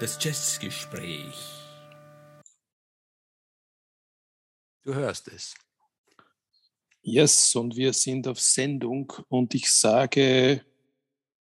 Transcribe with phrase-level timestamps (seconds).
[0.00, 1.34] Das Jazzgespräch.
[4.82, 5.54] Du hörst es.
[7.02, 10.64] Yes, und wir sind auf Sendung und ich sage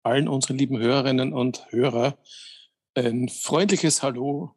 [0.03, 2.13] allen unseren lieben Hörerinnen und Hörern
[2.95, 4.55] ein freundliches Hallo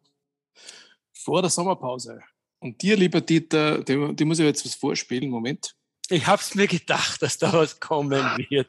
[1.12, 2.20] vor der Sommerpause.
[2.58, 5.30] Und dir, lieber Dieter, die, die muss ich jetzt was vorspielen.
[5.30, 5.76] Moment.
[6.10, 8.68] Ich habe es mir gedacht, dass da was kommen wird.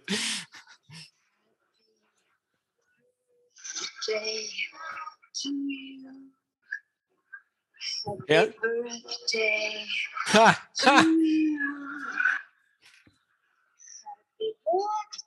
[8.28, 8.46] Ja.
[10.34, 11.06] Ha, ha.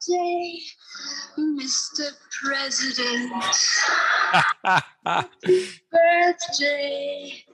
[0.07, 0.61] birthday,
[1.37, 2.11] Mr.
[2.31, 3.33] President.
[5.05, 7.45] Happy birthday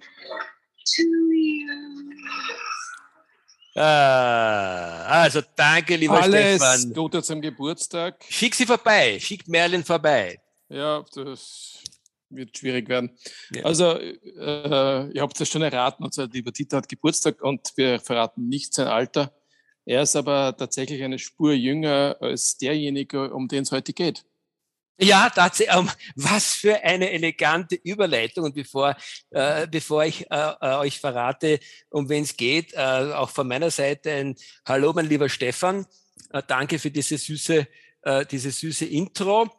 [0.87, 2.15] to you.
[3.75, 6.93] Ah, also danke, lieber Alles Stefan.
[6.93, 8.25] Gute zum Geburtstag.
[8.29, 10.41] Schick sie vorbei, schick Merlin vorbei.
[10.69, 11.83] Ja, das
[12.31, 13.17] wird schwierig werden.
[13.55, 13.65] Ja.
[13.65, 18.49] Also, äh, ihr habt es schon erraten, unser lieber Dieter hat Geburtstag und wir verraten
[18.49, 19.33] nicht sein Alter.
[19.85, 24.25] Er ist aber tatsächlich eine Spur jünger als derjenige, um den es heute geht.
[25.03, 25.77] Ja, tatsächlich.
[25.77, 28.45] Um, was für eine elegante Überleitung.
[28.45, 28.97] Und bevor,
[29.31, 33.71] äh, bevor ich äh, äh, euch verrate, um wen es geht, äh, auch von meiner
[33.71, 35.87] Seite ein Hallo, mein lieber Stefan.
[36.31, 37.67] Äh, danke für diese süße,
[38.03, 39.51] äh, diese süße Intro.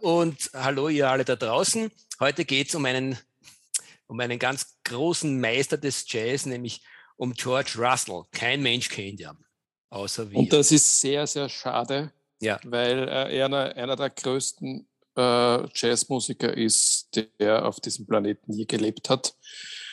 [0.00, 1.90] Und hallo, ihr alle da draußen.
[2.20, 3.18] Heute geht es um einen,
[4.06, 6.82] um einen ganz großen Meister des Jazz, nämlich
[7.16, 8.22] um George Russell.
[8.32, 9.44] Kein Mensch kennt ihn,
[9.90, 10.38] außer wir.
[10.38, 12.58] Und das ist sehr, sehr schade, Ja.
[12.64, 18.64] weil äh, er einer, einer der größten äh, Jazzmusiker ist, der auf diesem Planeten je
[18.64, 19.34] gelebt hat.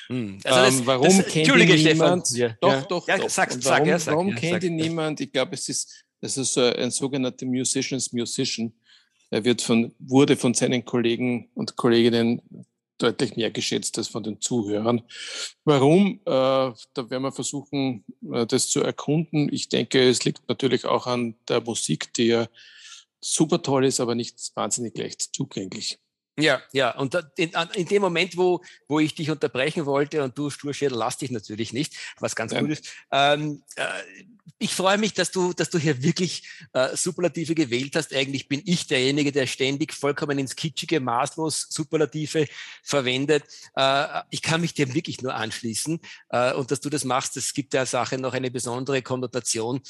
[0.07, 0.39] Hm.
[0.43, 1.95] ähm, warum kennt Entschuldige, ihn Stefan.
[1.95, 2.31] niemand?
[2.31, 2.81] Ja, Doch, ja.
[2.81, 3.29] doch, Ja, doch.
[3.29, 4.85] sag, Und sag, warum, ja, sag, warum ja, kennt sag, ihn ja.
[4.85, 5.21] niemand?
[5.21, 8.73] Ich glaube, es ist, es ist so ein sogenannter Musicians Musician.
[9.29, 12.41] Er wird von, wurde von seinen Kollegen und Kolleginnen
[12.99, 15.01] deutlich mehr geschätzt als von den Zuhörern.
[15.65, 16.19] Warum?
[16.25, 19.51] Äh, da werden wir versuchen, äh, das zu erkunden.
[19.51, 22.47] Ich denke, es liegt natürlich auch an der Musik, die ja
[23.21, 25.99] super toll ist, aber nicht wahnsinnig leicht zugänglich.
[26.41, 26.91] Ja, ja.
[26.97, 31.17] Und in, in dem Moment, wo, wo ich dich unterbrechen wollte und du Sturschädel, lass
[31.17, 32.61] dich natürlich nicht, was ganz Ja.
[32.61, 32.89] gut ist.
[33.11, 33.83] Ähm, äh,
[34.61, 38.13] ich freue mich, dass du, dass du hier wirklich äh, Superlative gewählt hast.
[38.13, 42.45] Eigentlich bin ich derjenige, der ständig vollkommen ins Kitschige, maßlos Superlative
[42.83, 43.45] verwendet.
[43.75, 45.99] Äh, ich kann mich dem wirklich nur anschließen.
[46.29, 49.81] Äh, und dass du das machst, das gibt der Sache noch eine besondere Konnotation.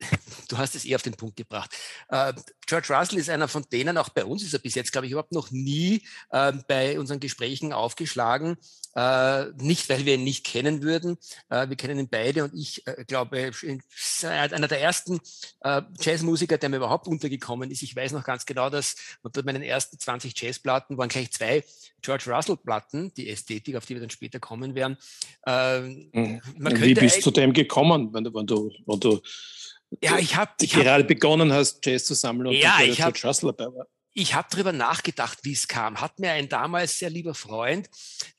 [0.48, 1.70] Du hast es eh auf den Punkt gebracht.
[2.08, 2.32] Äh,
[2.66, 5.12] George Russell ist einer von denen, auch bei uns ist er bis jetzt, glaube ich,
[5.12, 8.56] überhaupt noch nie äh, bei unseren Gesprächen aufgeschlagen.
[8.94, 11.18] Äh, nicht, weil wir ihn nicht kennen würden.
[11.48, 13.52] Äh, wir kennen ihn beide und ich äh, glaube,
[14.22, 15.20] einer der ersten
[15.60, 17.82] äh, Jazzmusiker, der mir überhaupt untergekommen ist.
[17.82, 21.62] Ich weiß noch ganz genau, dass unter meinen ersten 20 Jazzplatten waren gleich zwei
[22.00, 24.96] George Russell-Platten, die Ästhetik, auf die wir dann später kommen werden.
[25.44, 25.80] Äh,
[26.56, 29.20] man Wie bist du zu dem gekommen, wenn du, wenn du, wenn du
[30.02, 33.14] ja, ich habe ich hab gerade begonnen hast, Jazz zu sammeln und Ja, ich hab-
[33.14, 33.86] George Russell dabei war?
[34.18, 36.00] ich habe darüber nachgedacht, wie es kam.
[36.00, 37.88] Hat mir ein damals sehr lieber Freund,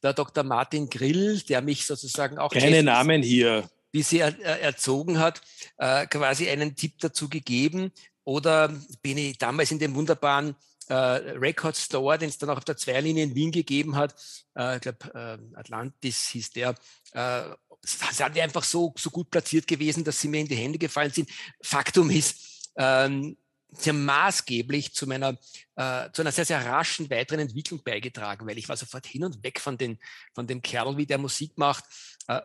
[0.02, 0.44] der Dr.
[0.44, 3.70] Martin Grill, der mich sozusagen auch Keine Jazz- Namen hier.
[3.92, 5.42] wie sie er, er, erzogen hat,
[5.78, 7.92] äh, quasi einen Tipp dazu gegeben.
[8.24, 10.56] Oder bin ich damals in dem wunderbaren
[10.90, 14.16] äh, Record Store, den es dann auch auf der Zweierlinie in Wien gegeben hat,
[14.58, 15.14] äh, ich glaube
[15.54, 16.76] äh, Atlantis hieß der,
[17.14, 17.42] äh,
[17.82, 21.12] sind die einfach so, so gut platziert gewesen, dass sie mir in die Hände gefallen
[21.12, 21.30] sind.
[21.62, 23.38] Faktum ist, ähm,
[23.86, 25.38] haben maßgeblich zu meiner,
[25.76, 29.44] äh, zu einer sehr, sehr raschen weiteren Entwicklung beigetragen, weil ich war sofort hin und
[29.44, 30.00] weg von, den,
[30.34, 31.84] von dem Kerl, wie der Musik macht.
[32.28, 32.42] Äh,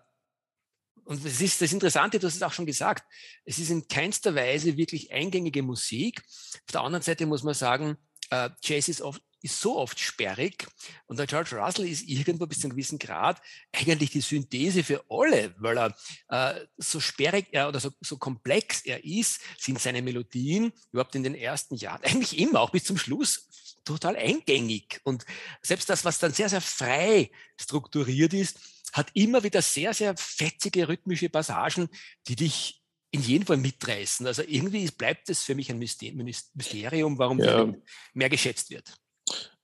[1.05, 3.05] und das ist das Interessante, du hast es auch schon gesagt,
[3.45, 6.23] es ist in keinster Weise wirklich eingängige Musik.
[6.55, 7.97] Auf der anderen Seite muss man sagen,
[8.31, 10.67] äh, Jazz ist, oft, ist so oft sperrig
[11.07, 13.41] und der George Russell ist irgendwo bis zu einem gewissen Grad
[13.73, 15.97] eigentlich die Synthese für alle, weil er
[16.29, 21.23] äh, so sperrig er oder so, so komplex er ist, sind seine Melodien überhaupt in
[21.23, 23.49] den ersten Jahren, eigentlich immer, auch bis zum Schluss,
[23.85, 25.01] total eingängig.
[25.05, 25.25] Und
[25.63, 27.31] selbst das, was dann sehr, sehr frei
[27.61, 28.59] strukturiert ist,
[28.93, 31.89] hat immer wieder sehr, sehr fetzige rhythmische Passagen,
[32.29, 34.27] die dich in jedem Fall mitreißen.
[34.27, 36.13] Also irgendwie bleibt es für mich ein Myster-
[36.55, 37.73] Mysterium, warum Ja.
[38.15, 38.95] mehr geschätzt wird.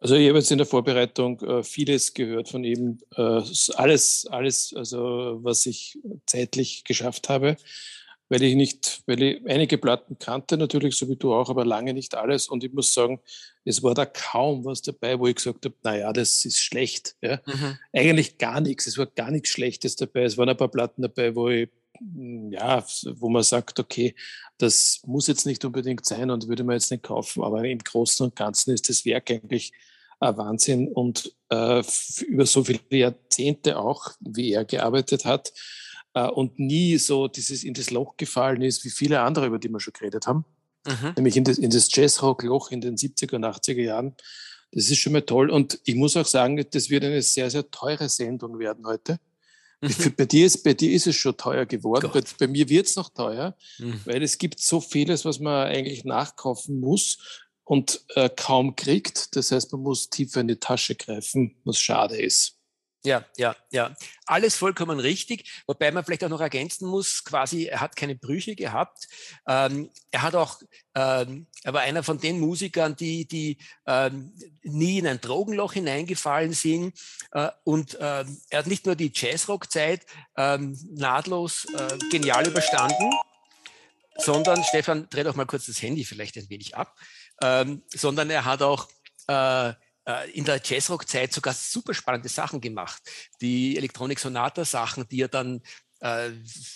[0.00, 3.43] Also ich habe jetzt in der Vorbereitung äh, vieles gehört von ihm, äh,
[3.75, 7.56] alles, alles, also was ich zeitlich geschafft habe,
[8.29, 11.95] weil ich nicht, weil ich einige Platten kannte, natürlich so wie du auch, aber lange
[11.95, 12.49] nicht alles.
[12.49, 13.21] Und ich muss sagen,
[13.65, 17.17] es war da kaum was dabei, wo ich gesagt habe, naja, das ist schlecht.
[17.21, 17.41] Ja.
[17.93, 18.87] Eigentlich gar nichts.
[18.87, 20.23] Es war gar nichts Schlechtes dabei.
[20.23, 21.69] Es waren ein paar Platten dabei, wo ich
[22.00, 22.85] ja,
[23.15, 24.15] wo man sagt, okay,
[24.59, 28.25] das muss jetzt nicht unbedingt sein und würde man jetzt nicht kaufen, aber im Großen
[28.25, 29.73] und Ganzen ist das Werk eigentlich
[30.21, 31.83] ein Wahnsinn und äh,
[32.27, 35.53] über so viele Jahrzehnte auch, wie er gearbeitet hat
[36.15, 39.69] äh, und nie so dieses in das Loch gefallen ist, wie viele andere, über die
[39.69, 40.45] wir schon geredet haben,
[40.87, 41.12] mhm.
[41.17, 44.17] nämlich in das, in das Jazzrock-Loch in den 70er und 80er Jahren.
[44.73, 47.71] Das ist schon mal toll und ich muss auch sagen, das wird eine sehr, sehr
[47.71, 49.19] teure Sendung werden heute.
[49.80, 50.14] Mhm.
[50.16, 52.10] Bei, dir ist, bei dir ist es schon teuer geworden.
[52.12, 54.00] Bei, bei, mir wird es noch teuer, mhm.
[54.04, 57.19] weil es gibt so vieles, was man eigentlich nachkaufen muss
[57.64, 59.36] und äh, kaum kriegt.
[59.36, 62.57] Das heißt, man muss tiefer in die Tasche greifen, was schade ist.
[63.05, 63.95] Ja, ja, ja.
[64.27, 65.62] Alles vollkommen richtig.
[65.67, 69.06] Wobei man vielleicht auch noch ergänzen muss, quasi, er hat keine Brüche gehabt.
[69.47, 70.61] Ähm, er hat auch,
[70.95, 76.53] ähm, er war einer von den Musikern, die, die ähm, nie in ein Drogenloch hineingefallen
[76.53, 76.99] sind.
[77.33, 80.05] Äh, und äh, er hat nicht nur die Jazzrock-Zeit
[80.37, 83.12] ähm, nahtlos äh, genial überstanden,
[84.17, 86.97] sondern, Stefan, dreh doch mal kurz das Handy vielleicht ein wenig ab,
[87.43, 88.89] ähm, sondern er hat auch
[89.29, 89.73] äh,
[90.32, 93.02] in der Jazzrock-Zeit sogar super spannende Sachen gemacht.
[93.40, 95.60] Die Electronic Sonata-Sachen, die er dann,
[96.00, 96.31] äh,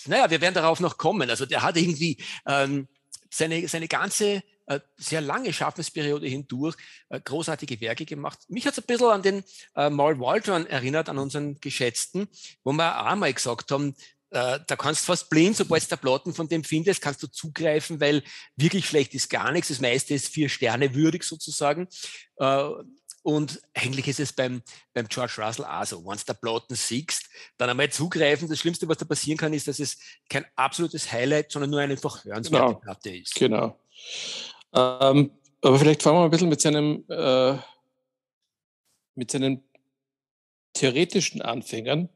[0.05, 1.29] naja, wir werden darauf noch kommen.
[1.29, 2.87] Also der hat irgendwie ähm,
[3.29, 6.75] seine, seine ganze äh, sehr lange Schaffensperiode hindurch
[7.09, 8.39] äh, großartige Werke gemacht.
[8.47, 9.43] Mich hat es ein bisschen an den
[9.75, 12.27] äh, Mal Waldron erinnert, an unseren Geschätzten,
[12.63, 13.95] wo wir auch einmal gesagt haben,
[14.29, 17.27] äh, da kannst du fast blind, sobald du der Platten von dem findest, kannst du
[17.27, 18.23] zugreifen, weil
[18.55, 19.67] wirklich schlecht ist gar nichts.
[19.67, 21.87] Das meiste ist vier Sterne würdig sozusagen.
[23.23, 24.61] Und eigentlich ist es beim,
[24.93, 26.05] beim George Russell auch so.
[26.05, 28.49] Once der Platten siehst, dann einmal zugreifen.
[28.49, 29.97] Das Schlimmste, was da passieren kann, ist, dass es
[30.29, 32.79] kein absolutes Highlight, sondern nur eine einfach hörenswerte genau.
[32.79, 33.35] Platte ist.
[33.35, 33.79] Genau.
[34.73, 35.31] Ähm,
[35.61, 37.57] aber vielleicht fangen wir ein bisschen mit seinem, äh,
[39.15, 39.63] mit seinen
[40.73, 42.09] theoretischen Anfängern.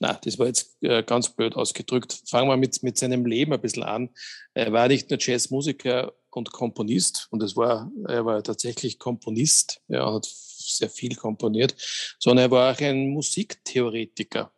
[0.00, 2.22] Na, das war jetzt äh, ganz blöd ausgedrückt.
[2.26, 4.10] Fangen wir mit, mit seinem Leben ein bisschen an.
[4.52, 9.80] Er war nicht nur Jazzmusiker und Komponist und es war, er war tatsächlich Komponist.
[9.88, 11.74] Er hat sehr viel komponiert,
[12.18, 14.52] sondern er war auch ein Musiktheoretiker.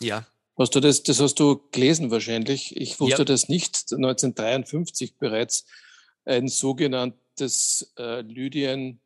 [0.00, 0.26] Ja.
[0.58, 2.76] Hast du das, das hast du gelesen wahrscheinlich.
[2.76, 3.24] Ich wusste ja.
[3.24, 3.92] das nicht.
[3.92, 5.66] 1953 bereits
[6.24, 9.00] ein sogenanntes äh, Lydian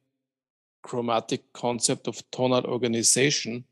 [0.83, 3.65] Chromatic Concept of Tonal Organization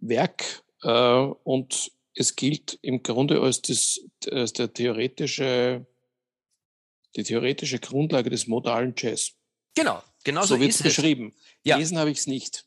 [0.00, 0.62] Werk.
[0.82, 5.86] Äh, und es gilt im Grunde als, das, als der theoretische,
[7.16, 9.32] die theoretische Grundlage des modalen Jazz.
[9.74, 11.34] Genau, genau so, so wird es beschrieben.
[11.62, 11.76] Ja.
[11.76, 12.66] Lesen habe ich es nicht.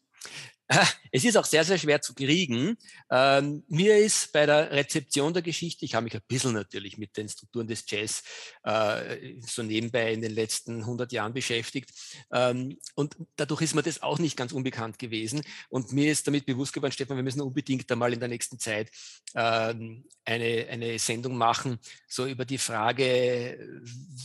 [1.14, 2.78] Es ist auch sehr, sehr schwer zu kriegen.
[3.10, 7.18] Ähm, mir ist bei der Rezeption der Geschichte, ich habe mich ein bisschen natürlich mit
[7.18, 8.24] den Strukturen des Jazz
[8.64, 11.92] äh, so nebenbei in den letzten 100 Jahren beschäftigt.
[12.32, 15.42] Ähm, und dadurch ist mir das auch nicht ganz unbekannt gewesen.
[15.70, 18.90] Und mir ist damit bewusst geworden, Stefan, wir müssen unbedingt einmal in der nächsten Zeit
[19.36, 23.60] ähm, eine, eine Sendung machen, so über die Frage,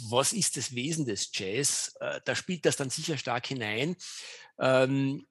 [0.08, 1.96] was ist das Wesen des Jazz?
[1.98, 3.96] Äh, da spielt das dann sicher stark hinein.
[4.60, 5.26] Ähm,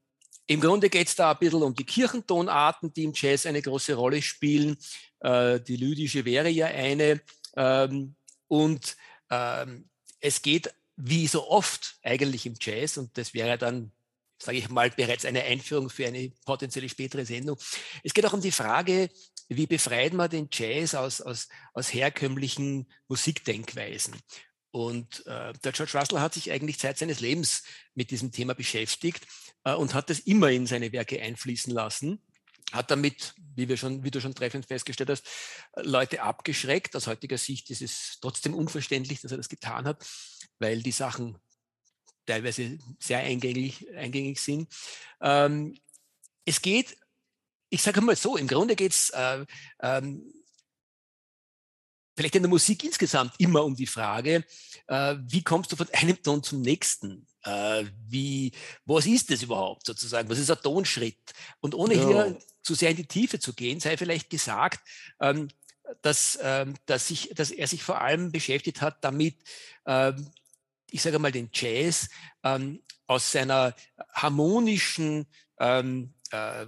[0.48, 3.96] im Grunde geht es da ein bisschen um die Kirchentonarten, die im Jazz eine große
[3.96, 4.78] Rolle spielen.
[5.20, 7.22] Äh, die lydische wäre ja eine.
[7.56, 8.16] Ähm,
[8.48, 8.96] und
[9.32, 9.90] ähm,
[10.20, 13.92] es geht wie so oft eigentlich im Jazz, und das wäre dann,
[14.42, 17.58] sage ich mal, bereits eine Einführung für eine potenzielle spätere Sendung.
[18.04, 19.10] Es geht auch um die Frage,
[19.50, 24.16] wie befreit man den Jazz aus, aus, aus herkömmlichen Musikdenkweisen.
[24.72, 29.26] Und äh, der George Russell hat sich eigentlich Zeit seines Lebens mit diesem Thema beschäftigt
[29.74, 32.22] und hat das immer in seine Werke einfließen lassen.
[32.72, 35.28] Hat damit, wie, wir schon, wie du schon treffend festgestellt hast,
[35.76, 36.96] Leute abgeschreckt.
[36.96, 40.06] Aus heutiger Sicht ist es trotzdem unverständlich, dass er das getan hat,
[40.60, 41.38] weil die Sachen
[42.26, 44.72] teilweise sehr eingängig, eingängig sind.
[45.22, 45.78] Ähm,
[46.44, 46.98] es geht,
[47.70, 49.46] ich sage mal so, im Grunde geht es äh,
[49.82, 50.32] ähm,
[52.16, 54.46] vielleicht in der Musik insgesamt immer um die Frage,
[54.88, 57.28] äh, wie kommst du von einem Ton zum nächsten?
[57.46, 58.52] Äh, wie,
[58.86, 60.30] was ist das überhaupt sozusagen?
[60.30, 61.34] Was ist ein Tonschritt?
[61.60, 62.08] Und ohne ja.
[62.08, 64.88] hier zu sehr in die Tiefe zu gehen, sei vielleicht gesagt,
[65.20, 65.50] ähm,
[66.02, 69.36] dass, ähm, dass, sich, dass er sich vor allem beschäftigt hat damit,
[69.86, 70.28] ähm,
[70.90, 72.10] ich sage mal, den Jazz
[72.44, 73.76] ähm, aus seiner
[74.12, 75.28] harmonischen
[75.60, 76.66] ähm, äh,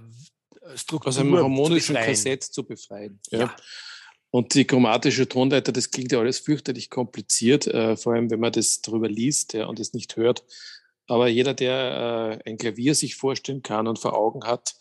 [0.76, 3.18] Struktur aus einem harmonischen Kassett zu befreien.
[3.30, 3.38] Ja.
[3.40, 3.56] ja.
[4.30, 8.52] Und die chromatische Tonleiter, das klingt ja alles fürchterlich kompliziert, äh, vor allem wenn man
[8.52, 10.44] das darüber liest ja, und es nicht hört.
[11.06, 14.74] Aber jeder, der äh, ein Klavier sich vorstellen kann und vor Augen hat,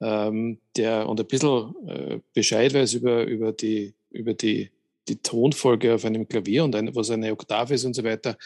[0.00, 4.70] ähm, der und ein bisschen äh, Bescheid weiß über, über, die, über die,
[5.08, 8.36] die Tonfolge auf einem Klavier und ein, was eine Oktave ist und so weiter,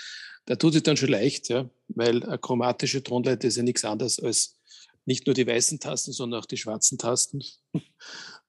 [0.47, 4.19] da tut sich dann schon leicht, ja, weil eine chromatische Tonleiter ist ja nichts anderes
[4.19, 4.57] als
[5.05, 7.43] nicht nur die weißen Tasten, sondern auch die schwarzen Tasten.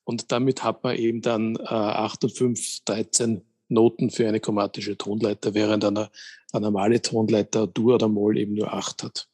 [0.09, 4.97] Und damit hat man eben dann äh, 8 und 5, 13 Noten für eine chromatische
[4.97, 6.09] Tonleiter, während eine,
[6.51, 9.29] eine normale Tonleiter Dur oder Moll eben nur 8 hat.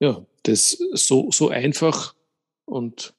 [0.00, 2.14] Ja, das so, so einfach
[2.64, 3.12] und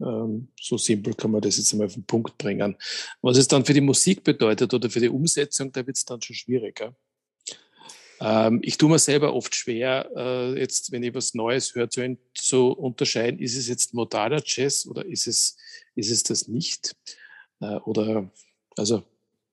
[0.00, 2.74] ähm, so simpel kann man das jetzt einmal auf den Punkt bringen.
[3.22, 6.20] Was es dann für die Musik bedeutet oder für die Umsetzung, da wird es dann
[6.20, 6.96] schon schwieriger.
[8.20, 12.16] Ähm, ich tue mir selber oft schwer, äh, jetzt, wenn ich was Neues höre, zu,
[12.34, 15.56] zu, unterscheiden, ist es jetzt modaler Jazz oder ist es,
[15.94, 16.96] ist es das nicht?
[17.60, 18.30] Äh, oder,
[18.76, 19.04] also,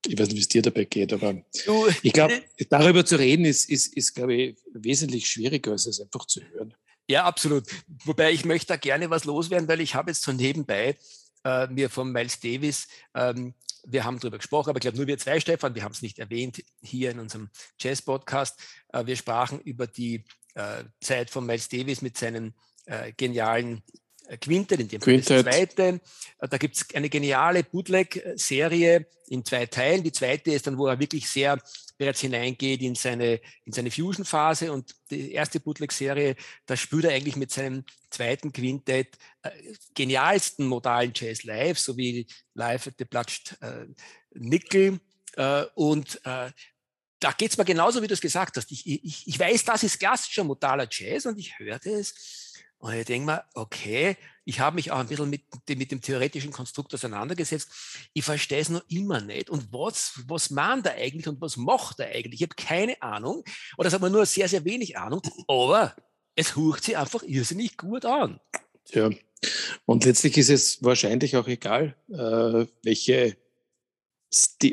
[0.07, 1.33] ich weiß nicht, wie es dir dabei geht, aber
[1.65, 5.99] du, ich glaube, darüber zu reden ist, ist, ist, glaube ich, wesentlich schwieriger, als es
[5.99, 6.73] einfach zu hören.
[7.07, 7.65] Ja, absolut.
[8.03, 10.97] Wobei ich möchte da gerne was loswerden, weil ich habe jetzt so nebenbei
[11.43, 13.53] äh, mir von Miles Davis ähm,
[13.85, 16.19] wir haben darüber gesprochen, aber ich glaube nur wir zwei, Stefan, wir haben es nicht
[16.19, 17.49] erwähnt hier in unserem
[17.79, 18.59] Jazz-Podcast.
[18.93, 20.25] Äh, wir sprachen über die
[20.55, 23.83] äh, Zeit von Miles Davis mit seinen äh, genialen
[24.41, 25.45] Quintet, in dem Quintet.
[25.45, 26.01] das zweite.
[26.39, 30.03] Da gibt es eine geniale Bootleg-Serie in zwei Teilen.
[30.03, 31.59] Die zweite ist dann, wo er wirklich sehr
[31.97, 37.37] bereits hineingeht in seine, in seine Fusion-Phase und die erste Bootleg-Serie, da spürt er eigentlich
[37.37, 39.51] mit seinem zweiten Quintett äh,
[39.93, 43.85] genialsten modalen Jazz live, so wie Live at the Platsched äh,
[44.33, 44.99] Nickel
[45.37, 46.51] äh, und äh,
[47.19, 48.71] da geht es mir genauso, wie du es gesagt hast.
[48.71, 52.44] Ich, ich, ich weiß, das ist klassischer modaler Jazz und ich hörte es
[52.85, 56.01] und ich denke mir, okay, ich habe mich auch ein bisschen mit dem, mit dem
[56.01, 57.67] theoretischen Konstrukt auseinandergesetzt.
[58.13, 59.49] Ich verstehe es noch immer nicht.
[59.49, 62.41] Und was, was meint er eigentlich und was macht er eigentlich?
[62.41, 63.43] Ich habe keine Ahnung.
[63.79, 65.23] Oder sagen wir nur sehr, sehr wenig Ahnung.
[65.47, 65.95] Aber
[66.35, 68.39] es hört sich einfach irrsinnig gut an.
[68.91, 69.09] Ja.
[69.87, 73.35] Und letztlich ist es wahrscheinlich auch egal, äh, welche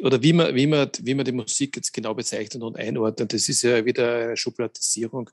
[0.02, 3.32] oder wie man, wie, man, wie man die Musik jetzt genau bezeichnet und einordnet.
[3.32, 5.30] Das ist ja wieder eine Schubladisierung.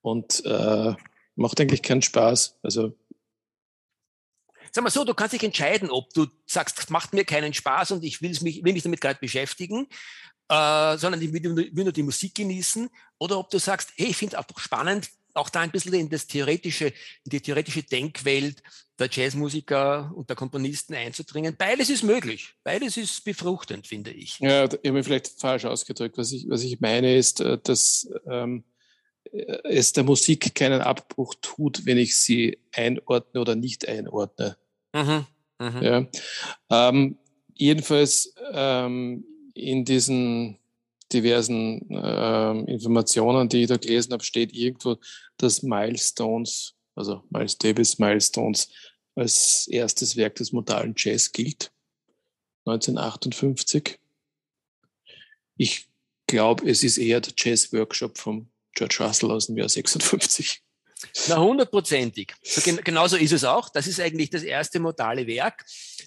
[0.00, 0.94] Und äh,
[1.36, 2.58] macht eigentlich keinen Spaß.
[2.62, 2.96] Also
[4.72, 7.92] Sag mal so, du kannst dich entscheiden, ob du sagst, das macht mir keinen Spaß
[7.92, 9.86] und ich will mich, will mich damit gerade beschäftigen,
[10.48, 14.16] äh, sondern ich will, will, nur die Musik genießen, oder ob du sagst, hey, ich
[14.16, 18.62] finde es einfach spannend, auch da ein bisschen in das theoretische, in die theoretische Denkwelt
[18.98, 21.56] der Jazzmusiker und der Komponisten einzudringen.
[21.56, 22.54] Beides ist möglich.
[22.64, 24.38] Beides ist befruchtend, finde ich.
[24.40, 26.16] Ja, ich habe mich vielleicht falsch ausgedrückt.
[26.16, 28.64] Was ich, was ich meine ist, äh, dass ähm,
[29.64, 34.56] es der Musik keinen Abbruch tut, wenn ich sie einordne oder nicht einordne.
[34.92, 35.26] Mhm.
[35.58, 35.82] Mhm.
[35.82, 36.06] Ja.
[36.70, 37.18] Ähm,
[37.54, 40.58] jedenfalls ähm, in diesen
[41.12, 44.96] diversen ähm, Informationen, die ich da gelesen habe, steht irgendwo,
[45.36, 48.68] dass Milestones, also Miles Davis Milestones,
[49.14, 51.72] als erstes Werk des modalen Jazz gilt.
[52.66, 53.98] 1958.
[55.56, 55.88] Ich
[56.26, 60.62] glaube, es ist eher der Jazz Workshop vom George Russell aus dem Jahr 56.
[61.28, 62.34] Na, hundertprozentig.
[62.42, 63.68] So, gen genauso ist es auch.
[63.68, 65.64] Das ist eigentlich das erste modale Werk.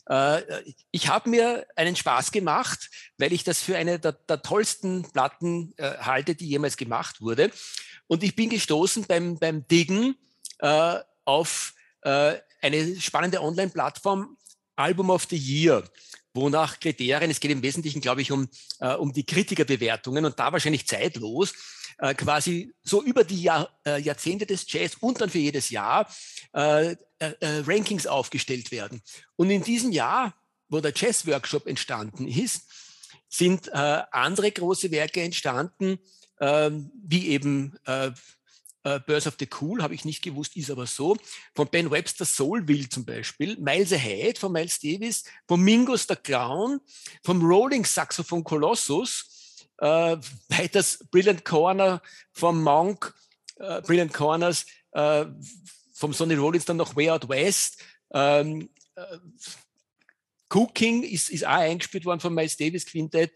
[0.07, 0.41] Äh,
[0.91, 5.73] ich habe mir einen Spaß gemacht, weil ich das für eine der, der tollsten Platten
[5.77, 7.51] äh, halte, die jemals gemacht wurde.
[8.07, 10.15] Und ich bin gestoßen beim, beim Diggen
[10.59, 14.37] äh, auf äh, eine spannende Online-Plattform,
[14.75, 15.83] Album of the Year
[16.33, 18.47] wonach Kriterien, es geht im Wesentlichen, glaube ich, um,
[18.79, 21.53] äh, um die Kritikerbewertungen und da wahrscheinlich zeitlos,
[21.99, 26.09] äh, quasi so über die Jahr, äh, Jahrzehnte des Jazz und dann für jedes Jahr
[26.53, 29.01] äh, äh, äh, Rankings aufgestellt werden.
[29.35, 30.33] Und in diesem Jahr,
[30.69, 32.63] wo der Jazz-Workshop entstanden ist,
[33.27, 35.99] sind äh, andere große Werke entstanden,
[36.37, 36.71] äh,
[37.03, 38.11] wie eben äh,
[38.83, 41.17] äh, Birth of the Cool, habe ich nicht gewusst, ist aber so.
[41.53, 46.79] Von Ben Webster Soulville zum Beispiel, Miles Ahead von Miles Davis, von Mingus the Clown,
[47.23, 49.38] vom Rolling Saxophon Colossus,
[49.79, 50.17] äh,
[50.49, 53.13] weiters Brilliant Corner vom Monk,
[53.57, 55.25] äh, Brilliant Corners äh,
[55.93, 57.83] vom Sonny Rollins dann noch Way Out West.
[58.11, 59.17] Ähm, äh,
[60.49, 63.31] Cooking ist, ist auch eingespielt worden von Miles Davis Quintett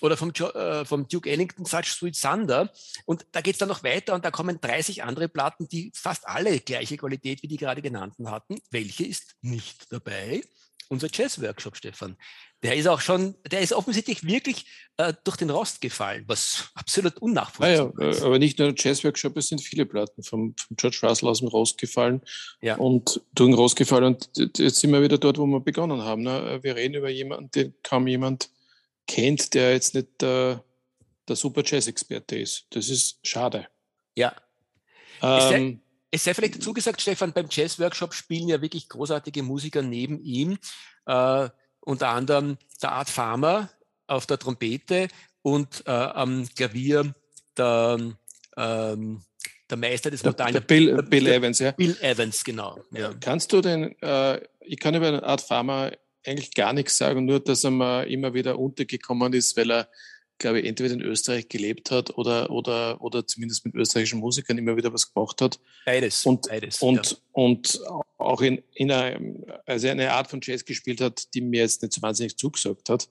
[0.00, 2.72] oder vom, äh, vom Duke Ellington Such Sweet Thunder.
[3.04, 6.26] Und da geht es dann noch weiter und da kommen 30 andere Platten, die fast
[6.26, 8.58] alle gleiche Qualität wie die gerade genannten hatten.
[8.70, 10.42] Welche ist nicht dabei?
[10.88, 12.16] Unser Jazz-Workshop, Stefan
[12.64, 14.64] der ist auch schon, der ist offensichtlich wirklich
[14.96, 18.22] äh, durch den Rost gefallen, was absolut unnachvollziehbar ah ja, ist.
[18.22, 21.48] Aber nicht nur der Jazz-Workshop, es sind viele Platten vom, vom George Russell aus dem
[21.48, 22.22] Rost gefallen
[22.62, 22.76] ja.
[22.76, 24.04] und durch den Rost gefallen.
[24.14, 26.22] Und jetzt sind wir wieder dort, wo wir begonnen haben.
[26.22, 26.58] Ne?
[26.62, 28.48] Wir reden über jemanden, den kaum jemand
[29.06, 30.64] kennt, der jetzt nicht der,
[31.28, 32.66] der super Jazz-Experte ist.
[32.70, 33.68] Das ist schade.
[34.16, 34.34] Ja.
[35.20, 35.82] Ähm,
[36.14, 40.58] es sei vielleicht dazu gesagt, Stefan, beim Jazz-Workshop spielen ja wirklich großartige Musiker neben ihm.
[41.06, 41.48] Äh,
[41.80, 43.68] unter anderem der Art Farmer
[44.06, 45.08] auf der Trompete
[45.42, 47.14] und äh, am Klavier
[47.56, 47.98] der,
[48.56, 49.22] ähm,
[49.68, 50.52] der Meister des modalen.
[50.52, 51.72] Der, Bill, Bill Evans, ja.
[51.72, 52.78] Bill Evans, genau.
[52.92, 53.12] Ja.
[53.20, 55.90] Kannst du den, äh, ich kann über eine Art Pharma
[56.24, 59.88] eigentlich gar nichts sagen, nur dass er mal immer wieder untergekommen ist, weil er,
[60.38, 64.76] glaube ich, entweder in Österreich gelebt hat oder, oder, oder zumindest mit österreichischen Musikern immer
[64.76, 65.58] wieder was gemacht hat.
[65.86, 66.24] Beides.
[66.26, 67.16] Und, beides, und, ja.
[67.32, 67.80] und
[68.18, 69.20] auch in, in einer,
[69.66, 73.08] also eine Art von Jazz gespielt hat, die mir jetzt nicht so wahnsinnig zugesagt hat.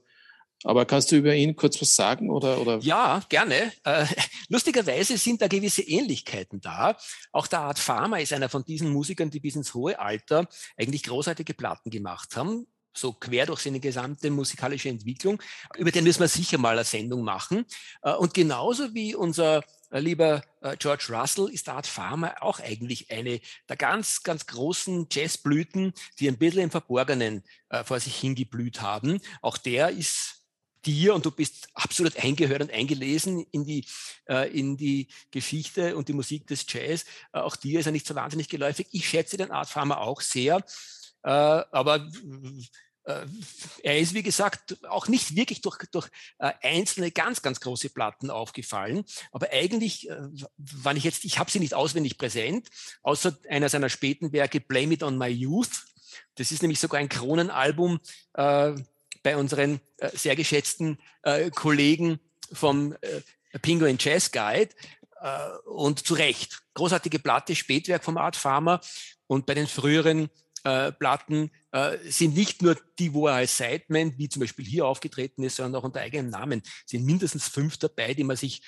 [0.63, 2.30] Aber kannst du über ihn kurz was sagen?
[2.30, 2.80] Oder, oder?
[2.80, 3.72] Ja, gerne.
[3.84, 4.06] Äh,
[4.50, 6.98] lustigerweise sind da gewisse Ähnlichkeiten da.
[7.32, 11.03] Auch der Art Farmer ist einer von diesen Musikern, die bis ins hohe Alter eigentlich
[11.03, 12.68] großartige Platten gemacht haben.
[12.94, 15.42] So quer durch seine gesamte musikalische Entwicklung.
[15.78, 17.66] Über den müssen wir sicher mal eine Sendung machen.
[18.02, 23.12] Äh, und genauso wie unser äh, lieber äh, George Russell ist Art Farmer auch eigentlich
[23.12, 27.44] eine der ganz, ganz großen Jazzblüten, die ein bisschen im Verborgenen
[27.86, 29.20] vor sich hingeblüht haben.
[29.42, 30.44] Auch der ist
[30.86, 33.86] dir und du bist absolut eingehört und eingelesen in die,
[34.28, 37.06] äh, in die Geschichte und die Musik des Jazz.
[37.32, 38.88] Äh, auch dir ist er nicht so wahnsinnig geläufig.
[38.92, 40.64] Ich schätze den Art Farmer auch sehr,
[41.24, 42.08] äh, aber
[43.06, 43.25] äh,
[43.84, 48.30] er ist, wie gesagt, auch nicht wirklich durch, durch äh, einzelne ganz, ganz große Platten
[48.30, 49.03] aufgefallen.
[49.32, 50.18] Aber eigentlich, äh,
[50.58, 52.70] wann ich jetzt, ich habe sie nicht auswendig präsent,
[53.01, 55.84] außer einer seiner späten Werke, Blame It on My Youth.
[56.36, 58.00] Das ist nämlich sogar ein Kronenalbum
[58.34, 58.74] äh,
[59.22, 62.20] bei unseren äh, sehr geschätzten äh, Kollegen
[62.51, 64.70] vom äh, Penguin Jazz Guide.
[65.63, 66.63] Und zu Recht.
[66.74, 68.82] Großartige Platte, Spätwerk vom Art Farmer.
[69.25, 70.30] Und bei den früheren
[70.63, 75.43] Platten äh, sind nicht nur die, wo er als Sideman, wie zum Beispiel hier aufgetreten
[75.43, 78.62] ist, sondern auch unter eigenem Namen, sind mindestens fünf dabei, die man sich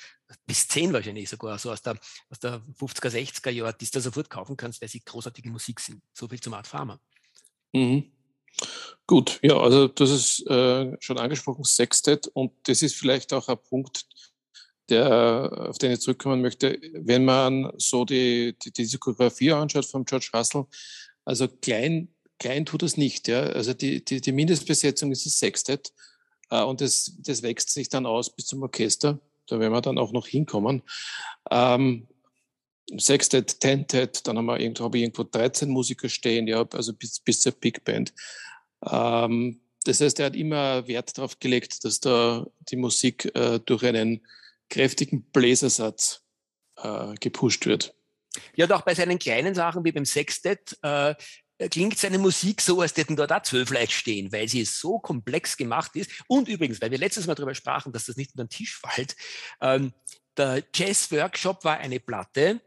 [0.46, 1.98] bis zehn wahrscheinlich sogar, so aus der,
[2.30, 6.02] aus der 50er, 60er Jahre, die du sofort kaufen kannst, weil sie großartige Musik sind.
[6.14, 7.00] So viel zum Art Farmer.
[7.74, 8.12] Mhm.
[9.08, 13.58] Gut, ja, also das ist äh, schon angesprochen, Sextet und das ist vielleicht auch ein
[13.70, 14.06] Punkt,
[14.90, 20.06] der, auf den ich zurückkommen möchte, wenn man so die, die, die Diskografie anschaut von
[20.06, 20.66] George Russell,
[21.26, 23.42] also klein, klein tut es nicht, ja.
[23.42, 25.92] Also die, die, die Mindestbesetzung ist das Sextet
[26.50, 29.20] äh, und das, das wächst sich dann aus bis zum Orchester.
[29.48, 30.84] Da werden wir dann auch noch hinkommen.
[31.52, 32.08] Ähm,
[32.98, 37.20] Sextet, Tentet, dann haben wir irgendwo, habe ich irgendwo 13 Musiker stehen, ja, also bis,
[37.20, 38.14] bis zur Big Band.
[38.86, 43.84] Ähm, das heißt, er hat immer Wert darauf gelegt, dass da die Musik äh, durch
[43.84, 44.26] einen
[44.70, 46.24] kräftigen Bläsersatz
[46.78, 47.95] äh, gepusht wird.
[48.56, 51.16] Ja, auch bei seinen kleinen Sachen wie beim Sextet äh,
[51.70, 55.56] klingt seine Musik so, als hätten dort auch zwölf Leute stehen, weil sie so komplex
[55.58, 56.12] gemacht ist.
[56.28, 59.16] Und übrigens, weil wir letztes Mal darüber sprachen, dass das nicht unter den Tisch fällt,
[59.62, 59.94] ähm,
[60.38, 62.60] der Jazz Workshop war eine Platte,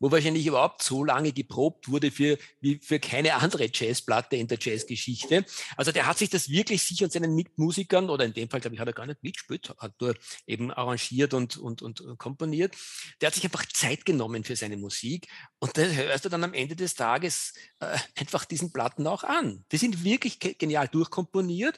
[0.00, 4.58] wo wahrscheinlich überhaupt so lange geprobt wurde für, wie für keine andere Jazzplatte in der
[4.60, 5.44] Jazzgeschichte.
[5.76, 8.74] Also der hat sich das wirklich sich und seinen Mitmusikern, oder in dem Fall, glaube
[8.74, 10.14] ich, hat er gar nicht mitgespielt, hat nur
[10.46, 12.74] eben arrangiert und, und, und komponiert.
[13.20, 16.54] Der hat sich einfach Zeit genommen für seine Musik und da hörst du dann am
[16.54, 19.64] Ende des Tages äh, einfach diesen Platten auch an.
[19.72, 21.76] Die sind wirklich genial durchkomponiert.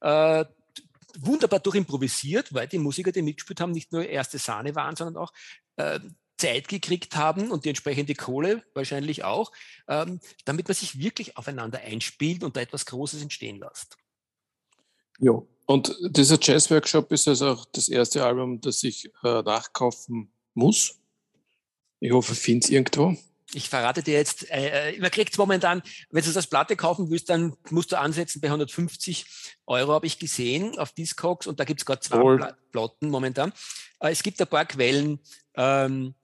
[0.00, 0.44] Äh,
[1.18, 5.32] wunderbar durchimprovisiert, weil die Musiker, die mitgespielt haben, nicht nur erste Sahne waren, sondern auch
[5.76, 6.00] äh,
[6.38, 9.52] Zeit gekriegt haben und die entsprechende Kohle wahrscheinlich auch,
[9.88, 13.96] ähm, damit man sich wirklich aufeinander einspielt und da etwas Großes entstehen lässt.
[15.18, 20.98] Ja, und dieser Jazz-Workshop ist also auch das erste Album, das ich äh, nachkaufen muss.
[22.00, 23.16] Ich hoffe, ich finde es irgendwo.
[23.52, 27.10] Ich verrate dir jetzt, äh, äh man kriegt es momentan, wenn du das Platte kaufen
[27.10, 29.26] willst, dann musst du ansetzen bei 150
[29.66, 33.52] Euro, habe ich gesehen, auf Discogs und da gibt es gerade zwei Pl Platten momentan.
[34.00, 35.18] Äh, es gibt ein paar Quellen,
[35.54, 36.17] ähm, äh,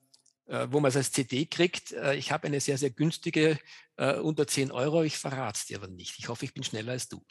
[0.46, 1.92] wo man es als CD kriegt.
[1.92, 3.58] Äh, ich habe eine sehr, sehr günstige,
[3.96, 5.02] äh, unter 10 Euro.
[5.02, 6.16] Ich verrate es dir aber nicht.
[6.18, 7.22] Ich hoffe, ich bin schneller als du.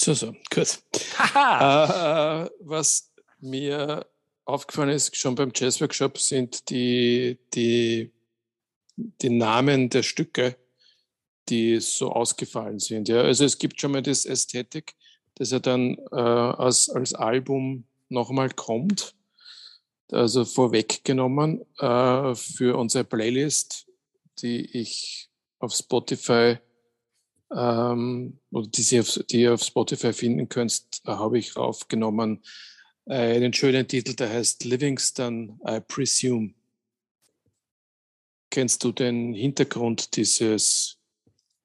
[0.00, 0.82] So, so, gut.
[1.34, 4.06] äh, was mir
[4.44, 8.12] aufgefallen ist, schon beim Jazzworkshop, sind die, die,
[8.96, 10.56] die Namen der Stücke,
[11.48, 13.08] die so ausgefallen sind.
[13.08, 13.22] Ja.
[13.22, 14.94] Also es gibt schon mal das Ästhetik,
[15.34, 19.14] das ja dann äh, als, als Album nochmal kommt
[20.12, 23.86] also vorweggenommen äh, für unsere Playlist,
[24.42, 26.58] die ich auf Spotify
[27.54, 32.42] ähm, oder die, Sie auf, die ihr auf Spotify finden könnt, habe ich aufgenommen
[33.06, 36.54] äh, einen schönen Titel, der heißt Livingston, I Presume.
[38.50, 40.98] Kennst du den Hintergrund dieses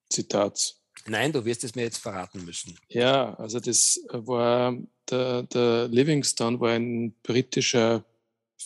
[0.09, 0.81] Zitats?
[1.05, 2.77] Nein, du wirst es mir jetzt verraten müssen.
[2.87, 4.77] Ja, also das war
[5.09, 8.05] der, der Livingston war ein britischer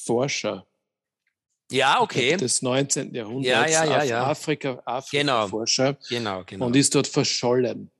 [0.06, 0.66] Forscher.
[1.72, 2.38] Ja, okay.
[2.38, 3.14] Des 19.
[3.14, 3.48] Jahrhunderts.
[3.48, 4.26] Ja, ja, ja, ja.
[4.26, 5.48] Afrika, Afrika genau.
[5.48, 5.98] Forscher.
[6.10, 6.68] Genau, genau.
[6.68, 7.92] Und ist dort verschollen.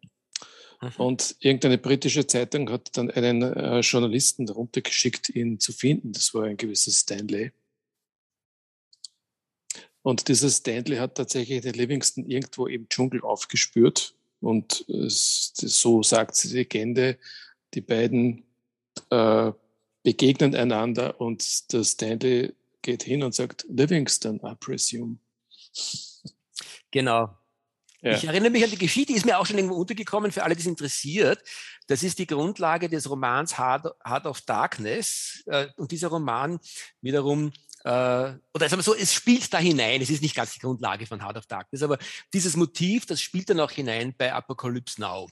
[0.82, 0.92] Mhm.
[0.98, 6.14] Und irgendeine britische Zeitung hat dann einen äh, Journalisten darunter geschickt, ihn zu finden.
[6.14, 7.52] Das war ein gewisser Stanley.
[10.02, 14.14] Und dieser Stanley hat tatsächlich den Livingston irgendwo im Dschungel aufgespürt.
[14.40, 17.18] Und es, so sagt die Legende,
[17.74, 18.46] die beiden
[19.10, 19.52] äh,
[20.08, 25.18] begegnen einander und der Stanley geht hin und sagt, Livingston, I presume.
[26.92, 27.38] Genau.
[28.02, 28.16] Ja.
[28.16, 30.56] Ich erinnere mich an die Geschichte, die ist mir auch schon irgendwo untergekommen, für alle,
[30.56, 31.44] die es interessiert.
[31.88, 35.44] Das ist die Grundlage des Romans Heart, Heart of Darkness.
[35.48, 36.58] Äh, und dieser Roman
[37.02, 37.52] wiederum,
[37.84, 40.02] äh, oder sagen wir so, es spielt da hinein.
[40.02, 41.98] Es ist nicht ganz die Grundlage von Heart of Darkness, aber
[42.34, 45.28] dieses Motiv, das spielt dann auch hinein bei Apocalypse Now.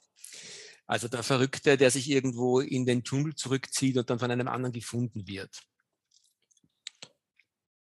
[0.88, 4.74] Also der Verrückte, der sich irgendwo in den Dschungel zurückzieht und dann von einem anderen
[4.74, 5.50] gefunden wird.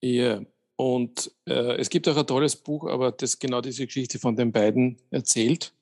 [0.03, 0.43] Ja,
[0.77, 4.53] und äh, es gibt auch ein tolles Buch, aber das genau diese Geschichte von den
[4.53, 5.73] beiden erzählt.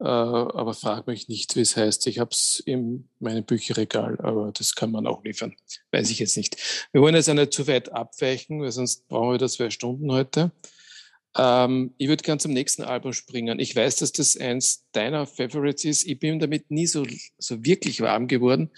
[0.00, 2.06] Äh, aber frag mich nicht, wie es heißt.
[2.06, 5.54] Ich habe es in meinem Bücherregal, aber das kann man auch liefern.
[5.90, 6.88] Weiß ich jetzt nicht.
[6.92, 10.50] Wir wollen jetzt nicht zu weit abweichen, weil sonst brauchen wir da zwei Stunden heute.
[11.36, 13.58] Ähm, ich würde gerne zum nächsten Album springen.
[13.58, 16.06] Ich weiß, dass das eins deiner Favorites ist.
[16.06, 17.04] Ich bin damit nie so,
[17.38, 18.70] so wirklich warm geworden.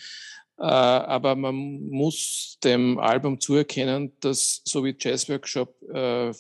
[0.59, 6.33] Äh, aber man muss dem Album zuerkennen, dass so wie Jazz Workshop äh,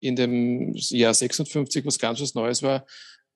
[0.00, 2.86] in dem Jahr 56 was ganz was Neues war,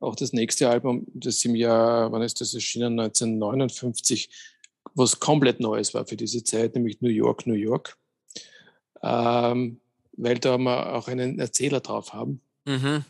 [0.01, 4.29] auch das nächste Album, das im Jahr, wann ist das erschienen, 1959,
[4.95, 7.97] was komplett Neues war für diese Zeit, nämlich New York, New York.
[9.03, 9.81] Ähm,
[10.17, 12.41] weil da wir auch einen Erzähler drauf haben.
[12.65, 13.05] Mhm.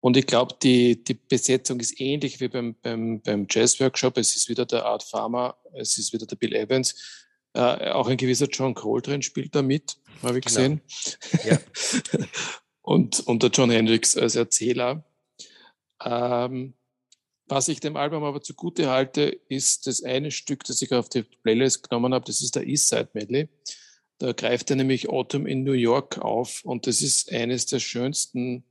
[0.00, 4.18] Und ich glaube, die, die Besetzung ist ähnlich wie beim, beim, beim Jazz-Workshop.
[4.18, 7.26] Es ist wieder der Art Farmer, es ist wieder der Bill Evans.
[7.54, 10.56] Äh, auch ein gewisser John Coltrane spielt da mit, habe ich genau.
[10.56, 10.80] gesehen.
[11.44, 11.58] Ja.
[12.82, 15.04] und, und der John Hendricks als Erzähler.
[16.04, 16.74] Ähm,
[17.48, 21.22] was ich dem Album aber zugute halte, ist das eine Stück, das ich auf die
[21.22, 23.48] Playlist genommen habe, das ist der East Side Medley.
[24.18, 28.64] Da greift er nämlich Autumn in New York auf und das ist eines der schönsten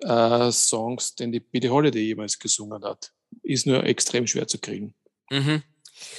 [0.00, 3.12] äh, Songs, den die Billie Holiday jemals gesungen hat.
[3.42, 4.94] Ist nur extrem schwer zu kriegen.
[5.30, 5.62] Mhm.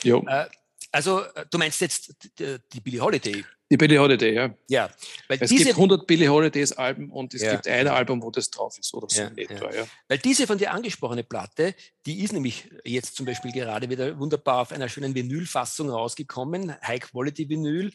[0.03, 0.43] Ja.
[0.43, 0.49] Äh,
[0.91, 3.43] also äh, du meinst jetzt die, die Billie Holiday?
[3.71, 4.55] Die Billie Holiday, ja.
[4.69, 4.89] Ja.
[5.27, 7.53] Weil es diese, gibt 100 Billie Holidays Alben und es ja.
[7.53, 9.73] gibt ein Album, wo das drauf ist oder so ja, etwa.
[9.73, 9.87] Ja.
[10.07, 11.73] Weil diese von dir angesprochene Platte,
[12.05, 17.91] die ist nämlich jetzt zum Beispiel gerade wieder wunderbar auf einer schönen Vinylfassung rausgekommen, High-Quality-Vinyl.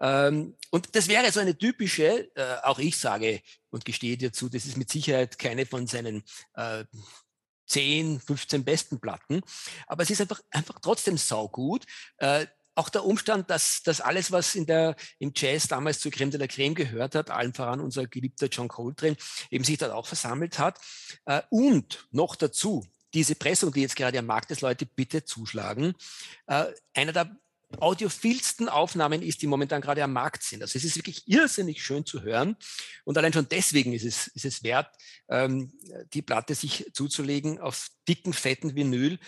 [0.00, 4.50] Ähm, und das wäre so eine typische, äh, auch ich sage und gestehe dir zu,
[4.50, 6.24] das ist mit Sicherheit keine von seinen
[6.56, 6.84] äh,
[7.66, 9.40] 10, 15 besten Platten.
[9.86, 11.84] Aber es ist einfach, einfach trotzdem saugut.
[12.18, 12.46] Äh,
[12.76, 16.40] auch der Umstand, dass, dass alles, was in der, im Jazz damals zu Creme de
[16.40, 19.16] la Creme gehört hat, allen voran unser geliebter John Coltrane,
[19.50, 20.78] eben sich dort auch versammelt hat.
[21.24, 25.94] Äh, und noch dazu, diese Pressung, die jetzt gerade am Markt ist, Leute, bitte zuschlagen.
[26.46, 27.36] Äh, einer der
[27.78, 30.62] audiophilsten Aufnahmen ist, die momentan gerade am Markt sind.
[30.62, 32.56] Also es ist wirklich irrsinnig schön zu hören.
[33.04, 34.88] Und allein schon deswegen ist es, ist es wert,
[35.28, 35.72] ähm,
[36.12, 39.18] die Platte sich zuzulegen auf dicken, fetten Vinyl,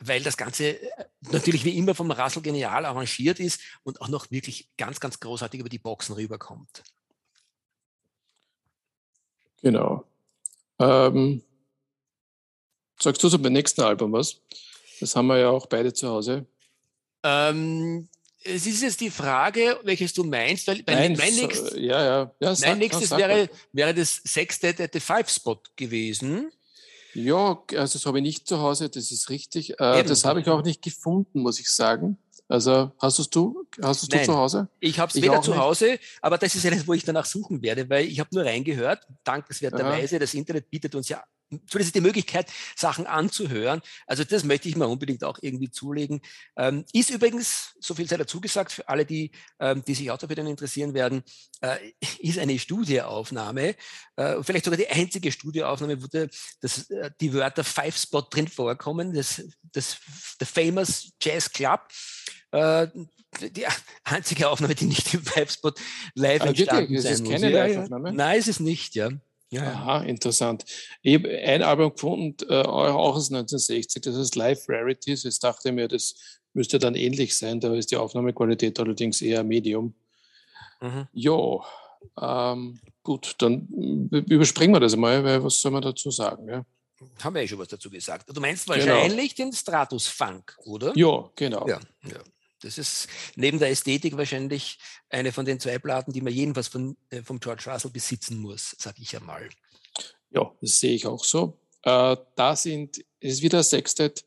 [0.00, 4.30] weil das Ganze äh, natürlich wie immer vom Rassel genial arrangiert ist und auch noch
[4.30, 6.82] wirklich ganz, ganz großartig über die Boxen rüberkommt.
[9.62, 10.04] Genau.
[10.78, 11.42] Ähm,
[13.00, 14.40] sagst du so beim nächsten Album was?
[15.00, 16.46] Das haben wir ja auch beide zu Hause.
[17.24, 18.08] Ähm,
[18.44, 22.34] es ist jetzt die Frage, welches du meinst, weil mein, mein, nächst, ja, ja.
[22.40, 26.50] Ja, sag, mein nächstes wäre, wäre das sechste at the Five Spot gewesen.
[27.14, 29.80] Ja, also das habe ich nicht zu Hause, das ist richtig.
[29.80, 32.18] Äh, das habe ich auch nicht gefunden, muss ich sagen.
[32.48, 34.68] Also hast du hast du zu Hause?
[34.80, 37.88] Ich habe es weder zu Hause, aber das ist eines, wo ich danach suchen werde,
[37.90, 39.06] weil ich habe nur reingehört.
[39.22, 40.20] Dankenswerterweise, Aha.
[40.20, 41.22] das Internet bietet uns ja
[41.66, 43.80] zumindest die Möglichkeit, Sachen anzuhören.
[44.06, 46.20] Also das möchte ich mir unbedingt auch irgendwie zulegen.
[46.56, 49.30] Ähm, ist übrigens, so viel sei dazu gesagt, für alle, die,
[49.60, 51.22] ähm, die sich auch dafür dann interessieren werden,
[51.60, 51.76] äh,
[52.18, 53.74] ist eine Studieaufnahme,
[54.16, 56.28] äh, vielleicht sogar die einzige Studieaufnahme, wo der,
[56.60, 59.98] das, äh, die Wörter Five Spot drin vorkommen, das, das
[60.38, 61.80] The Famous Jazz Club.
[62.50, 62.88] Äh,
[63.54, 63.66] die
[64.04, 65.72] einzige Aufnahme, die nicht im Five Spot
[66.14, 67.02] live ah, entstanden wirklich?
[67.02, 68.12] sein ist keine Live-Aufnahme?
[68.12, 69.10] Nein, ist es nicht, ja.
[69.50, 70.64] Ja, Aha, interessant.
[71.00, 75.22] Ich habe ein Album gefunden, äh, auch aus 1960, das ist Live Rarities.
[75.22, 76.14] Jetzt dachte ich mir, das
[76.52, 77.60] müsste dann ähnlich sein.
[77.60, 79.94] Da ist die Aufnahmequalität allerdings eher Medium.
[80.80, 81.08] Mhm.
[81.12, 81.60] Ja,
[82.20, 83.68] ähm, gut, dann
[84.10, 86.48] überspringen wir das mal, weil was soll man dazu sagen?
[86.48, 86.64] Ja?
[87.22, 88.28] Haben wir ja schon was dazu gesagt.
[88.28, 88.78] Du meinst genau.
[88.78, 89.50] wahrscheinlich genau.
[89.50, 90.92] den Stratus Funk, oder?
[90.96, 91.66] Ja, genau.
[91.66, 92.18] Ja, ja.
[92.60, 94.78] Das ist neben der Ästhetik wahrscheinlich
[95.10, 98.74] eine von den zwei Platten, die man jedenfalls von, äh, vom George Russell besitzen muss,
[98.78, 99.48] sage ich einmal.
[100.30, 101.58] Ja, das sehe ich auch so.
[101.82, 104.24] Äh, da sind, es ist wieder Sextet,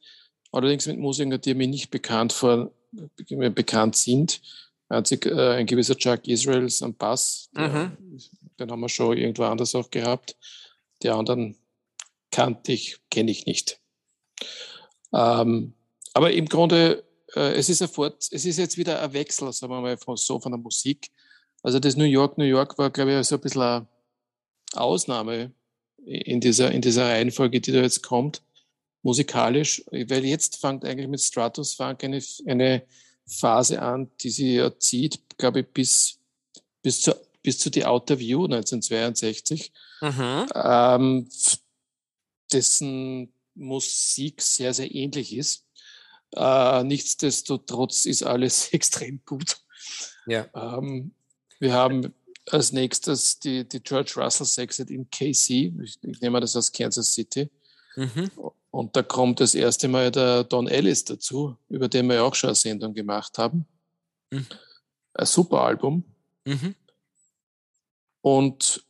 [0.52, 4.42] allerdings mit Musikern, die mir nicht bekannt, vor, bekannt sind.
[4.90, 7.98] Einzig äh, ein gewisser Chuck Israels am Bass, der mhm.
[8.60, 10.36] Den haben wir schon irgendwo anders auch gehabt.
[11.02, 11.58] Die anderen
[12.30, 13.80] kannte ich, kenne ich nicht.
[15.14, 15.74] Ähm,
[16.14, 17.04] aber im Grunde,
[17.40, 20.52] es, ist Fort, es ist jetzt wieder ein Wechsel, sagen wir mal, von, so von
[20.52, 21.10] der Musik.
[21.64, 23.88] Also das New York, New York war, glaube ich, so ein bisschen eine
[24.74, 25.52] Ausnahme
[26.06, 28.42] in dieser, in dieser Reihenfolge, die da jetzt kommt,
[29.04, 32.84] musikalisch, weil jetzt fängt eigentlich mit Stratus Funk eine, eine
[33.26, 36.20] Phase an, die sie ja zieht, glaube ich, bis,
[36.82, 40.46] bis, zu, bis zu The Outer View 1962, mhm.
[40.54, 41.30] ähm,
[42.52, 45.66] dessen Musik sehr, sehr ähnlich ist.
[46.36, 49.58] Äh, nichtsdestotrotz ist alles extrem gut.
[50.26, 50.48] Ja.
[50.54, 51.14] Ähm,
[51.60, 52.14] wir haben
[52.50, 55.74] als nächstes die, die George Russell Sextet in KC.
[55.84, 57.50] Ich, ich nehme das aus Kansas City.
[57.96, 58.32] Mhm.
[58.72, 62.36] Und da kommt das erste Mal der Don Ellis dazu, über den wir ja auch
[62.36, 63.66] schon eine Sendung gemacht haben.
[64.32, 64.46] Mhm.
[65.14, 66.04] Ein super Album.
[66.46, 66.76] Mhm.
[68.22, 68.86] Und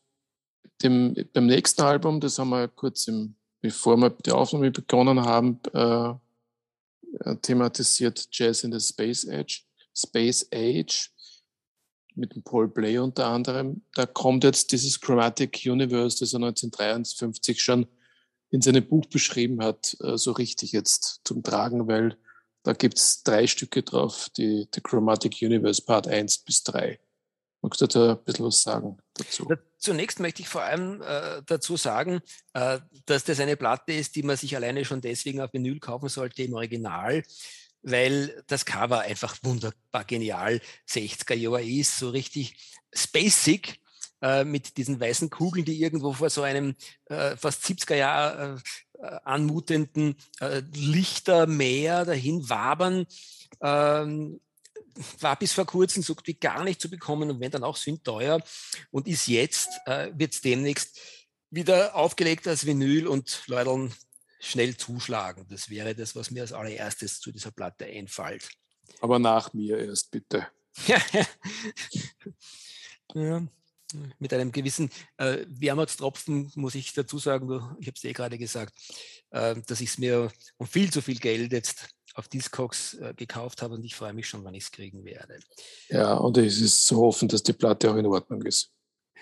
[0.84, 5.60] dem, beim nächsten Album, das haben wir kurz im, bevor wir die Aufnahme begonnen haben,
[5.74, 6.14] äh
[7.42, 9.66] thematisiert Jazz in the Space Age.
[9.94, 11.12] Space Age
[12.16, 13.84] mit dem Paul Blay unter anderem.
[13.94, 17.88] Da kommt jetzt dieses Chromatic Universe, das er 1953 schon
[18.50, 22.18] in seinem Buch beschrieben hat, äh, so richtig jetzt zum Tragen, weil
[22.64, 27.00] da gibt es drei Stücke drauf, die, die Chromatic Universe Part 1 bis 3.
[27.62, 29.48] Magst du da ein bisschen was sagen dazu?
[29.78, 32.22] Zunächst möchte ich vor allem äh, dazu sagen,
[32.54, 36.10] äh, dass das eine Platte ist, die man sich alleine schon deswegen auf Vinyl kaufen
[36.10, 37.24] sollte im Original,
[37.82, 42.56] weil das Cover einfach wunderbar genial 60er Jahre ist, so richtig
[42.94, 43.80] spacig
[44.22, 48.60] äh, mit diesen weißen Kugeln, die irgendwo vor so einem äh, fast 70er Jahr äh,
[49.24, 50.16] anmutenden
[50.76, 53.08] Lichtermeer dahin wabern.
[53.60, 54.40] Ähm,
[55.20, 58.04] war bis vor kurzem so wie gar nicht zu bekommen und wenn dann auch sind
[58.04, 58.44] teuer
[58.92, 61.00] und ist jetzt, äh, wird es demnächst
[61.50, 63.92] wieder aufgelegt als Vinyl und Leute
[64.40, 65.46] schnell zuschlagen.
[65.50, 68.50] Das wäre das, was mir als allererstes zu dieser Platte einfällt.
[69.00, 70.48] Aber nach mir erst, bitte.
[73.14, 73.46] ja,
[74.20, 78.74] mit einem gewissen äh, Wermutstropfen muss ich dazu sagen, ich habe es eh gerade gesagt,
[79.32, 83.62] äh, dass ich es mir um viel zu viel Geld jetzt auf Discogs äh, gekauft
[83.62, 85.40] habe und ich freue mich schon, wann ich es kriegen werde.
[85.90, 88.72] Ja, und es ist zu hoffen, dass die Platte auch in Ordnung ist.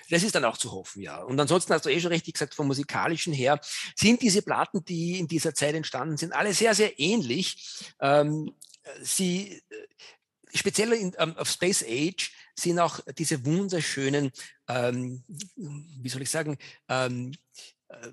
[0.09, 1.21] Das ist dann auch zu hoffen, ja.
[1.21, 3.59] Und ansonsten hast du eh schon richtig gesagt, vom musikalischen her
[3.95, 7.83] sind diese Platten, die in dieser Zeit entstanden sind, alle sehr, sehr ähnlich.
[7.99, 8.55] Ähm,
[9.01, 14.31] sie, äh, speziell in, ähm, auf Space Age, sind auch diese wunderschönen,
[14.67, 15.23] ähm,
[15.55, 16.57] wie soll ich sagen,
[16.89, 17.33] ähm,
[17.87, 18.09] äh,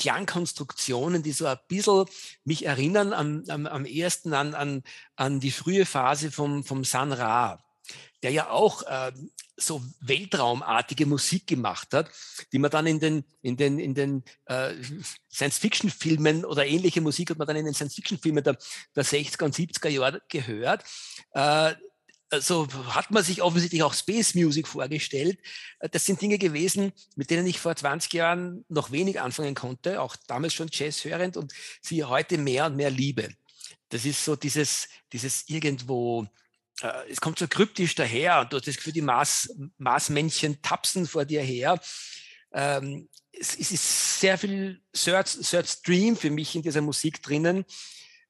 [0.00, 2.06] Klangkonstruktionen, die so ein bisschen
[2.44, 4.82] mich erinnern am, am, am ersten an, an,
[5.14, 7.62] an die frühe Phase vom, vom San Ra,
[8.22, 9.12] der ja auch äh,
[9.56, 12.10] so Weltraumartige Musik gemacht hat,
[12.52, 14.72] die man dann in den, in den, in den äh,
[15.30, 18.56] Science-Fiction-Filmen oder ähnliche Musik hat man dann in den Science-Fiction-Filmen der,
[18.96, 20.84] der 60er und 70er Jahre gehört.
[21.32, 21.74] Äh,
[22.30, 25.38] also hat man sich offensichtlich auch Space Music vorgestellt.
[25.90, 30.16] Das sind Dinge gewesen, mit denen ich vor 20 Jahren noch wenig anfangen konnte, auch
[30.28, 33.28] damals schon Jazz hörend und sie heute mehr und mehr liebe.
[33.88, 36.26] Das ist so dieses, dieses irgendwo,
[36.80, 41.06] äh, es kommt so kryptisch daher und du hast das Gefühl, die Mars, Marsmännchen tapsen
[41.06, 41.80] vor dir her.
[42.52, 47.64] Ähm, es, es, ist sehr viel Third, Third Stream für mich in dieser Musik drinnen.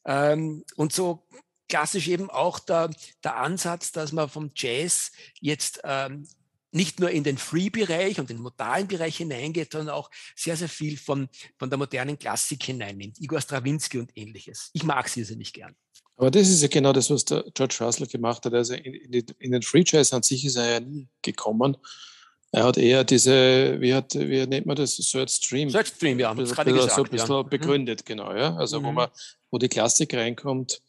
[0.07, 1.27] Ähm, und so
[1.71, 2.91] klassisch eben auch der,
[3.25, 6.27] der Ansatz, dass man vom Jazz jetzt ähm,
[6.73, 10.99] nicht nur in den Free-Bereich und den modalen Bereich hineingeht, sondern auch sehr, sehr viel
[10.99, 11.29] von,
[11.59, 13.21] von der modernen Klassik hineinnimmt.
[13.21, 14.71] Igor Strawinski und ähnliches.
[14.73, 15.75] Ich mag sie nicht gern.
[16.17, 18.53] Aber das ist ja genau das, was der George Russell gemacht hat.
[18.53, 21.77] Also in, in, in den Free Jazz an sich ist er ja nie gekommen.
[22.53, 25.71] Er hat eher diese, wie, hat, wie nennt man das, Third Stream?
[25.71, 26.95] Third Stream, ja, das gerade gesagt.
[26.95, 27.43] So ein bisschen ja.
[27.43, 27.49] Mhm.
[27.49, 28.55] begründet, genau, ja.
[28.57, 28.85] Also mhm.
[28.85, 29.09] wo man,
[29.51, 30.83] wo die Klassik reinkommt,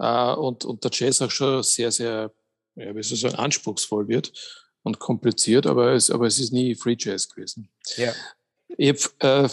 [0.00, 2.32] äh, und, und der Jazz auch schon sehr, sehr,
[2.74, 4.32] ja, wie soll ich sagen, anspruchsvoll wird
[4.82, 7.68] und kompliziert, aber es, aber es ist nie Free Jazz gewesen.
[7.96, 8.12] Ja.
[8.78, 8.88] Ich
[9.20, 9.48] habe äh,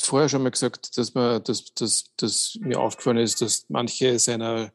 [0.00, 4.72] vorher schon mal gesagt, dass, man, dass, dass, dass mir aufgefallen ist, dass manche seiner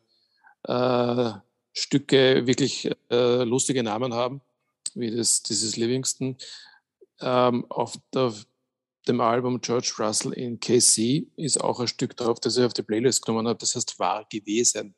[0.63, 1.31] äh,
[1.73, 4.41] Stücke wirklich äh, lustige Namen haben,
[4.95, 6.37] wie das, dieses Livingston.
[7.19, 8.33] Ähm, auf der
[9.07, 12.83] dem Album George Russell in KC ist auch ein Stück drauf, das ich auf die
[12.83, 14.95] Playlist genommen habe, das heißt Wahr gewesen.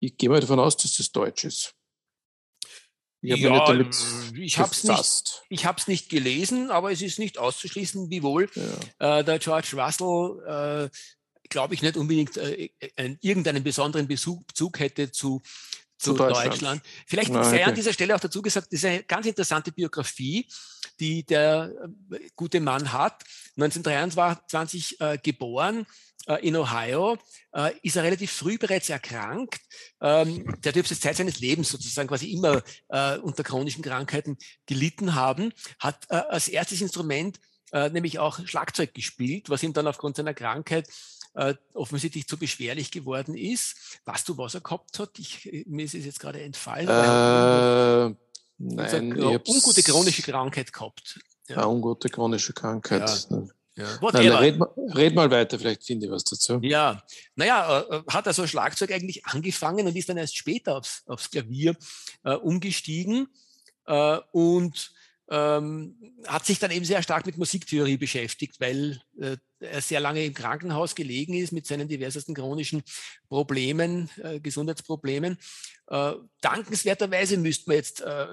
[0.00, 1.74] Ich gehe mal davon aus, dass das Deutsch ist.
[3.20, 3.96] Ich habe ja, damit
[4.36, 9.18] ich habe es nicht, ich hab's nicht gelesen, aber es ist nicht auszuschließen, wiewohl ja.
[9.18, 12.68] äh, der George Russell, äh, glaube ich, nicht unbedingt äh,
[13.20, 15.42] irgendeinen besonderen Bezug, Bezug hätte zu,
[15.98, 16.46] zu, zu Deutschland.
[16.46, 16.82] Deutschland.
[17.06, 17.62] Vielleicht sei okay.
[17.64, 20.46] an dieser Stelle auch dazu gesagt, das ist eine ganz interessante Biografie
[21.00, 21.72] die der
[22.10, 23.24] äh, gute Mann hat.
[23.56, 25.86] 1923 äh, geboren
[26.26, 27.18] äh, in Ohio,
[27.52, 29.60] äh, ist er relativ früh bereits erkrankt.
[30.00, 35.52] Ähm, der dürfte Zeit seines Lebens sozusagen quasi immer äh, unter chronischen Krankheiten gelitten haben,
[35.78, 37.38] hat als erstes Instrument
[37.72, 40.88] äh, nämlich auch Schlagzeug gespielt, was ihm dann aufgrund seiner Krankheit
[41.34, 44.00] äh, offensichtlich zu beschwerlich geworden ist.
[44.04, 45.18] Weißt du, was er gehabt hat?
[45.18, 46.88] Ich, mir ist es jetzt gerade entfallen.
[46.88, 48.14] Äh,
[48.58, 51.20] nein, eine ungute chronische Krankheit gehabt.
[51.48, 51.58] Ja.
[51.58, 53.26] Eine ungute chronische Krankheit.
[53.30, 53.42] Ja.
[53.78, 53.86] Ja.
[54.12, 54.60] Nein, red,
[54.96, 56.58] red, mal weiter, vielleicht finde ich was dazu.
[56.62, 57.00] Ja,
[57.36, 61.76] naja, äh, hat also Schlagzeug eigentlich angefangen und ist dann erst später aufs, aufs Klavier
[62.24, 63.28] äh, umgestiegen.
[63.86, 64.92] Äh, und
[65.30, 65.94] ähm,
[66.26, 70.32] hat sich dann eben sehr stark mit Musiktheorie beschäftigt, weil äh, er sehr lange im
[70.32, 72.82] Krankenhaus gelegen ist mit seinen diversesten chronischen
[73.28, 75.38] Problemen, äh, Gesundheitsproblemen.
[75.88, 78.26] Äh, dankenswerterweise müsste man jetzt äh,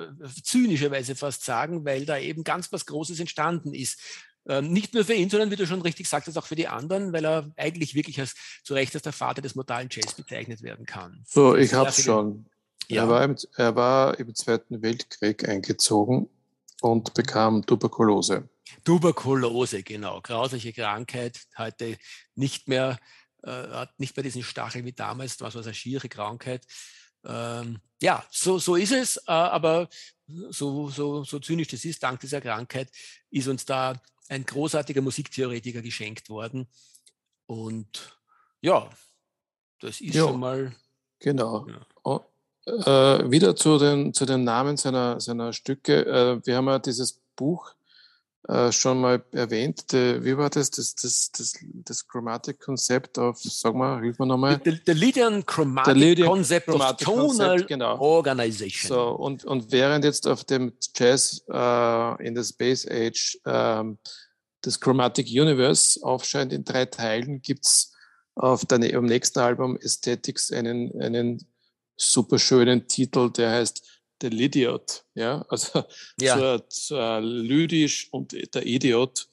[0.43, 3.99] zynischerweise fast sagen, weil da eben ganz was Großes entstanden ist.
[4.47, 7.11] Ähm, nicht nur für ihn, sondern wie du schon richtig sagtest, auch für die anderen,
[7.11, 10.85] weil er eigentlich wirklich als zu Recht als der Vater des modalen Jazz bezeichnet werden
[10.85, 11.23] kann.
[11.27, 12.45] So, ich habe schon.
[12.87, 13.03] Ja.
[13.03, 16.29] Er, war im, er war im Zweiten Weltkrieg eingezogen
[16.85, 18.47] und bekam Tuberkulose.
[18.83, 20.21] Tuberkulose, genau.
[20.21, 21.97] Grausliche Krankheit, heute
[22.35, 22.99] nicht mehr,
[23.43, 26.65] äh, hat nicht mehr diesen Stachel wie damals, was war eine schiere Krankheit.
[27.25, 29.89] Ähm, ja, so, so ist es, äh, aber
[30.27, 32.91] so, so, so zynisch das ist, dank dieser Krankheit
[33.31, 36.67] ist uns da ein großartiger Musiktheoretiker geschenkt worden.
[37.47, 38.19] Und
[38.61, 38.89] ja,
[39.79, 40.75] das ist jo, schon mal.
[41.19, 41.67] Genau.
[41.67, 42.25] Ja.
[42.65, 46.05] Äh, wieder zu den, zu den Namen seiner, seiner Stücke.
[46.05, 47.75] Äh, wir haben ja dieses Buch
[48.47, 49.91] äh, schon mal erwähnt.
[49.91, 50.71] De, wie war das?
[50.71, 54.59] Das, das, das, das Chromatic Concept of, sag mal, hilf mir nochmal.
[54.63, 57.99] The, the Lydian Chromatic the Lydian Concept Chromatic of Tonal Concept, genau.
[57.99, 58.89] Organization.
[58.89, 63.99] So, und, und während jetzt auf dem Jazz äh, in the Space Age ähm,
[64.61, 67.91] das Chromatic Universe aufscheint in drei Teilen, gibt es
[68.33, 71.47] auf am nächsten Album Aesthetics einen, einen
[71.95, 73.81] super schönen Titel, der heißt
[74.21, 75.83] The Lydiot, ja, also
[76.19, 76.37] ja.
[76.37, 79.27] Zur, zur Lydisch und der Idiot,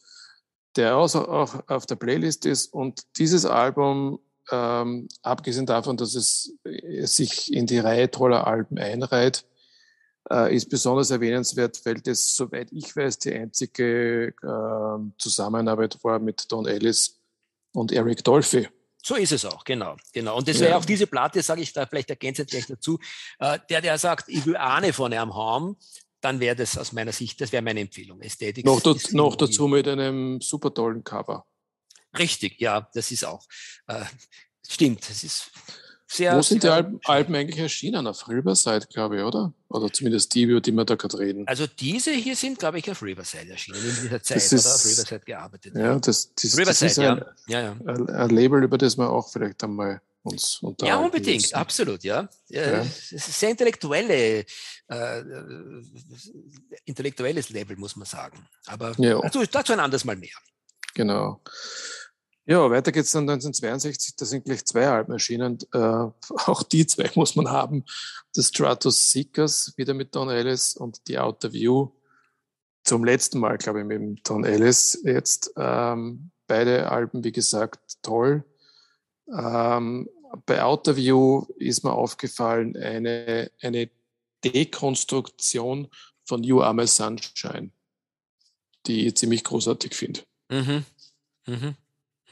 [0.77, 2.73] der auch auf der Playlist ist.
[2.73, 4.19] Und dieses Album,
[4.51, 6.55] ähm, abgesehen davon, dass es
[7.05, 9.45] sich in die Reihe toller Alben einreiht,
[10.31, 16.51] äh, ist besonders erwähnenswert, weil das, soweit ich weiß, die einzige äh, Zusammenarbeit war mit
[16.51, 17.21] Don Ellis
[17.73, 18.69] und Eric Dolphy.
[19.05, 19.97] So ist es auch, genau.
[20.13, 20.37] genau.
[20.37, 20.77] Und das wäre ja.
[20.77, 22.99] auf diese Platte, sage ich da vielleicht ergänzend gleich dazu,
[23.41, 25.77] äh, der, der sagt, ich will eine von einem haben,
[26.21, 28.21] dann wäre das aus meiner Sicht, das wäre meine Empfehlung.
[28.21, 28.65] Ästhetik.
[28.65, 31.45] Noch, das, noch dazu mit einem super tollen Cover.
[32.17, 33.45] Richtig, ja, das ist auch.
[33.89, 34.05] Äh,
[34.69, 35.51] stimmt, das ist
[36.13, 36.37] sehr.
[36.37, 38.07] Wo sind die Alben, Alben, eigentlich erschienen?
[38.07, 39.53] Auf Riverside, glaube ich, oder?
[39.69, 41.47] Oder zumindest die, über die wir da gerade reden.
[41.49, 44.75] Also diese hier sind, glaube ich, auf Riverside erschienen in dieser Zeit das ist, oder
[44.75, 45.75] auf Riverside gearbeitet.
[45.75, 47.61] Ja, das, das, Riverside, das ist ein, ja.
[47.61, 47.95] Ja, ja.
[48.15, 51.55] ein Label, über das wir auch vielleicht einmal uns unterhalten Ja, unbedingt, müssen.
[51.55, 52.29] absolut, ja.
[52.49, 52.85] ja.
[52.85, 54.45] sehr intellektuelle,
[54.89, 55.23] äh,
[56.85, 58.47] intellektuelles Label, muss man sagen.
[58.67, 59.21] Aber ja.
[59.21, 60.37] dazu, dazu ein anderes Mal mehr.
[60.95, 61.41] Genau.
[62.45, 64.17] Ja, weiter geht's dann 1962.
[64.17, 65.59] Da sind gleich zwei Alben erschienen.
[65.73, 65.79] Äh,
[66.47, 67.85] auch die zwei muss man haben.
[68.35, 71.91] Das Stratus Seekers, wieder mit Don Ellis und die Outer View.
[72.85, 75.53] Zum letzten Mal, glaube ich, mit Don Ellis jetzt.
[75.57, 78.45] Ähm, beide Alben, wie gesagt, toll.
[79.29, 80.09] Ähm,
[80.47, 83.89] bei Outer View ist mir aufgefallen eine, eine
[84.45, 85.89] Dekonstruktion
[86.25, 87.71] von You Are My Sunshine,
[88.87, 90.21] die ich ziemlich großartig finde.
[90.51, 90.85] Mhm.
[91.47, 91.77] Mhm.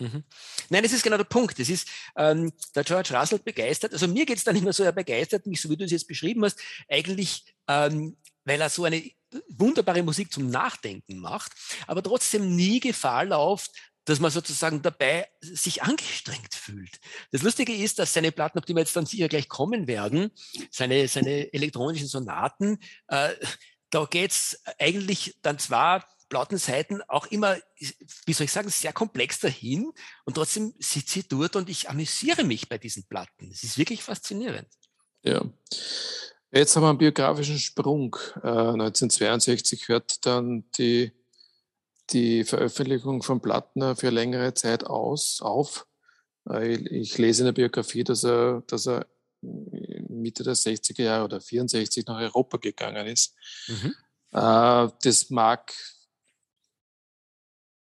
[0.00, 0.24] Mhm.
[0.70, 1.58] Nein, das ist genau der Punkt.
[1.58, 3.92] Das ist ähm, der George Russell begeistert.
[3.92, 6.08] Also mir geht es dann immer so, er begeistert mich, so wie du es jetzt
[6.08, 6.58] beschrieben hast,
[6.88, 9.02] eigentlich, ähm, weil er so eine
[9.48, 11.52] wunderbare Musik zum Nachdenken macht,
[11.86, 13.70] aber trotzdem nie Gefahr läuft,
[14.04, 16.98] dass man sozusagen dabei sich angestrengt fühlt.
[17.30, 20.32] Das Lustige ist, dass seine Platten, auf die wir jetzt dann sicher gleich kommen werden,
[20.70, 23.34] seine, seine elektronischen Sonaten, äh,
[23.90, 27.58] da geht's eigentlich dann zwar Plattenseiten auch immer,
[28.24, 29.92] wie soll ich sagen, sehr komplex dahin
[30.24, 33.50] und trotzdem sitze ich dort und ich amüsiere mich bei diesen Platten.
[33.50, 34.68] Es ist wirklich faszinierend.
[35.22, 35.44] Ja.
[36.52, 38.16] Jetzt haben wir einen biografischen Sprung.
[38.42, 41.12] Äh, 1962 hört dann die,
[42.10, 45.86] die Veröffentlichung von Plattner für längere Zeit aus, auf.
[46.48, 49.06] Äh, ich lese in der Biografie, dass er, dass er
[49.42, 53.34] Mitte der 60er Jahre oder 64 nach Europa gegangen ist.
[53.68, 53.94] Mhm.
[54.32, 55.72] Äh, das mag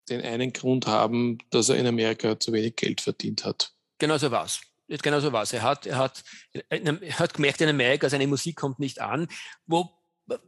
[0.10, 3.72] den einen Grund haben, dass er in Amerika zu wenig Geld verdient hat.
[3.98, 4.62] Genau so war es.
[4.88, 5.54] Genau so war es.
[5.54, 6.24] Er hat, er, hat,
[6.70, 9.28] er hat gemerkt in Amerika, seine Musik kommt nicht an,
[9.66, 9.90] wo,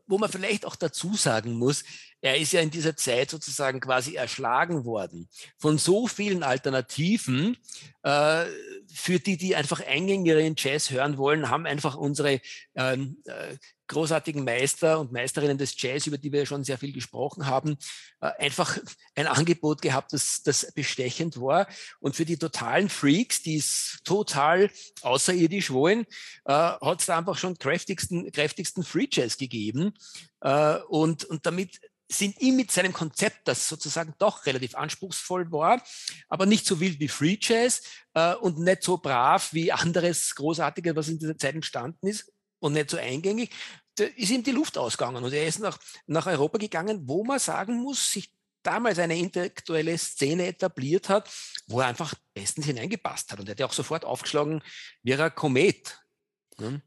[0.05, 1.83] wo man vielleicht auch dazu sagen muss,
[2.21, 7.57] er ist ja in dieser Zeit sozusagen quasi erschlagen worden von so vielen Alternativen,
[8.03, 8.45] äh,
[8.91, 12.41] für die, die einfach eingängigeren Jazz hören wollen, haben einfach unsere
[12.75, 13.55] ähm, äh,
[13.87, 17.77] großartigen Meister und Meisterinnen des Jazz, über die wir schon sehr viel gesprochen haben,
[18.21, 18.77] äh, einfach
[19.15, 21.67] ein Angebot gehabt, das, das bestechend war.
[21.99, 24.69] Und für die totalen Freaks, die es total
[25.01, 26.05] außerirdisch wollen,
[26.45, 29.93] äh, hat es da einfach schon kräftigsten, kräftigsten Free Jazz gegeben.
[30.41, 31.79] Äh, und, und damit
[32.09, 35.81] sind ihm mit seinem Konzept, das sozusagen doch relativ anspruchsvoll war,
[36.29, 37.83] aber nicht so wild wie Free Jazz
[38.13, 42.73] äh, und nicht so brav wie anderes Großartiges, was in dieser Zeit entstanden ist und
[42.73, 43.51] nicht so eingängig,
[43.95, 47.39] da ist ihm die Luft ausgegangen und er ist nach, nach Europa gegangen, wo man
[47.39, 48.31] sagen muss, sich
[48.63, 51.29] damals eine intellektuelle Szene etabliert hat,
[51.67, 53.39] wo er einfach bestens hineingepasst hat.
[53.39, 54.61] Und er hat ja auch sofort aufgeschlagen
[55.03, 55.99] wie ein Komet.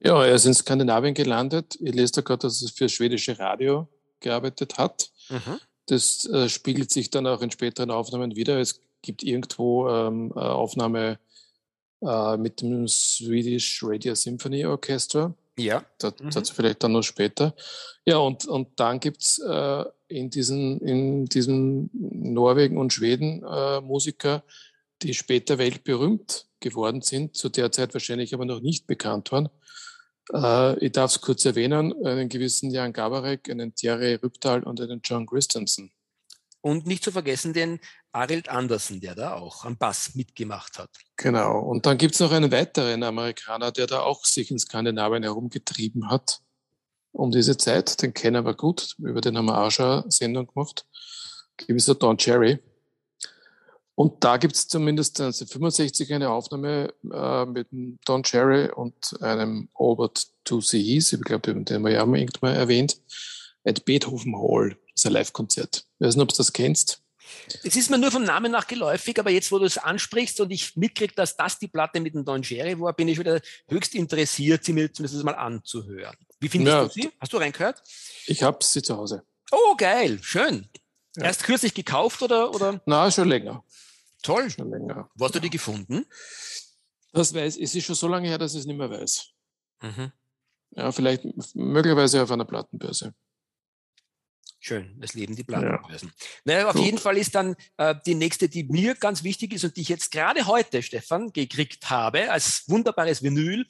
[0.00, 1.76] Ja, er ist in Skandinavien gelandet.
[1.80, 5.10] Ich lese da gerade, dass er für das schwedische Radio gearbeitet hat.
[5.28, 5.60] Mhm.
[5.86, 8.58] Das äh, spiegelt sich dann auch in späteren Aufnahmen wieder.
[8.58, 11.18] Es gibt irgendwo ähm, eine Aufnahme
[12.02, 15.34] äh, mit dem Swedish Radio Symphony Orchestra.
[15.64, 15.84] Ja.
[15.98, 16.30] Das, mhm.
[16.30, 17.54] dazu vielleicht dann noch später.
[18.04, 23.80] Ja, und, und dann gibt es äh, in, diesen, in diesem Norwegen und Schweden äh,
[23.80, 24.42] Musiker,
[25.02, 29.48] die später weltberühmt geworden sind, zu der Zeit wahrscheinlich aber noch nicht bekannt waren.
[30.32, 35.00] Äh, ich darf es kurz erwähnen, einen gewissen Jan Gabarek, einen Thierry Rübtal und einen
[35.02, 35.92] John Christensen.
[36.62, 37.80] Und nicht zu vergessen den
[38.12, 40.90] Arild Andersen, der da auch am Bass mitgemacht hat.
[41.16, 41.58] Genau.
[41.58, 46.10] Und dann gibt es noch einen weiteren Amerikaner, der da auch sich in Skandinavien herumgetrieben
[46.10, 46.40] hat
[47.12, 48.02] um diese Zeit.
[48.02, 48.94] Den kennen wir gut.
[48.98, 50.86] Über den haben wir auch schon eine Sendung gemacht.
[51.56, 52.58] Gewisser Don Cherry.
[53.94, 57.68] Und da gibt es zumindest 1965 eine Aufnahme äh, mit
[58.06, 62.98] Don Cherry und einem Albert Two-Seas, ich glaube, den haben wir ja irgendwann erwähnt,
[63.64, 64.78] at Beethoven Hall.
[65.06, 65.86] Ein Live-Konzert.
[65.98, 67.02] Ich weiß nicht, ob du das kennst.
[67.62, 70.50] Es ist mir nur vom Namen nach geläufig, aber jetzt, wo du es ansprichst und
[70.50, 73.94] ich mitkriege, dass das die Platte mit dem Don Cherry war, bin ich wieder höchst
[73.94, 76.16] interessiert, sie mir zumindest mal anzuhören.
[76.40, 77.10] Wie findest ja, du sie?
[77.20, 77.82] Hast du reingehört?
[78.26, 79.22] Ich habe sie zu Hause.
[79.52, 80.68] Oh, geil, schön.
[81.16, 81.24] Ja.
[81.24, 82.54] Erst kürzlich gekauft oder?
[82.54, 82.80] oder?
[82.86, 83.64] Na, schon länger.
[84.22, 84.50] Toll.
[84.50, 85.10] Schon länger.
[85.14, 86.06] Wo hast du die gefunden?
[87.12, 89.26] Das weiß, es ist schon so lange her, dass ich es nicht mehr weiß.
[89.82, 90.12] Mhm.
[90.72, 91.24] Ja, vielleicht
[91.54, 93.12] möglicherweise auf einer Plattenbörse.
[94.62, 96.08] Schön, das Leben die Plattenbörsen.
[96.08, 96.26] Ja.
[96.44, 96.84] Naja, auf Gut.
[96.84, 99.88] jeden Fall ist dann äh, die nächste, die mir ganz wichtig ist und die ich
[99.88, 103.66] jetzt gerade heute, Stefan, gekriegt habe, als wunderbares Vinyl,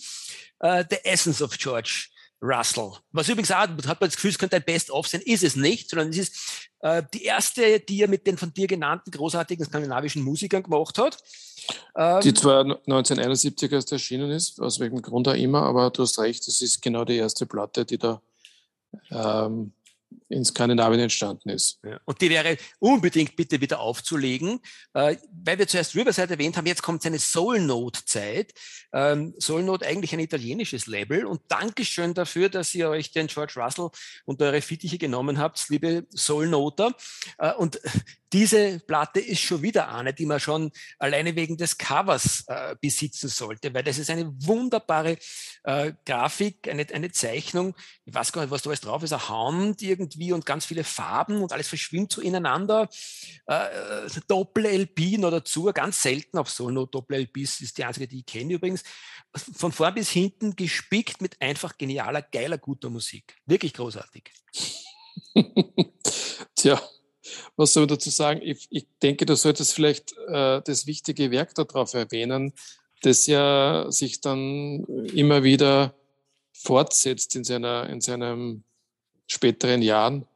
[0.59, 2.09] äh, The Essence of George
[2.43, 2.91] Russell.
[3.13, 5.91] Was übrigens auch, hat man das Gefühl, es könnte ein Best-of sein, ist es nicht,
[5.91, 10.25] sondern es ist äh, die erste, die er mit den von dir genannten großartigen skandinavischen
[10.25, 11.23] Musikern gemacht hat.
[11.97, 16.19] Ähm, die zwar 1971 erst erschienen ist, aus welchem Grund auch immer, aber du hast
[16.19, 18.21] recht, es ist genau die erste Platte, die da
[19.11, 19.73] ähm,
[20.29, 21.81] in Skandinavien entstanden ist.
[21.85, 22.01] Ja.
[22.05, 24.61] Und die wäre unbedingt bitte wieder aufzulegen,
[24.95, 28.53] äh, weil wir zuerst Riverside erwähnt haben, jetzt kommt seine Soul Note Zeit.
[28.93, 33.55] Ähm, Soul Note eigentlich ein italienisches Label und Dankeschön dafür, dass ihr euch den George
[33.57, 33.91] Russell
[34.25, 36.95] und eure Fittiche genommen habt, liebe Soul Noter.
[37.39, 37.81] Äh, und
[38.33, 43.29] diese Platte ist schon wieder eine, die man schon alleine wegen des Covers äh, besitzen
[43.29, 45.19] sollte, weil das ist eine wunderbare
[45.65, 47.75] äh, Grafik, eine, eine Zeichnung.
[48.05, 50.85] Ich weiß gar nicht, was da alles drauf ist, ein Hound irgendwie und ganz viele
[50.85, 52.89] Farben und alles verschwimmt so ineinander.
[53.47, 58.27] Äh, äh Doppel-LP noch dazu, ganz selten auf Solo Doppel-LPs, ist die einzige, die ich
[58.27, 58.85] kenne übrigens.
[59.57, 63.37] Von vorn bis hinten gespickt mit einfach genialer, geiler, guter Musik.
[63.47, 64.31] Wirklich großartig.
[66.57, 66.81] Tja,
[67.57, 68.41] was soll man dazu sagen?
[68.43, 72.53] Ich, ich denke, du solltest vielleicht äh, das wichtige Werk darauf erwähnen,
[73.03, 75.95] das ja sich dann immer wieder
[76.53, 78.65] fortsetzt in, seiner, in seinen
[79.27, 80.27] späteren Jahren,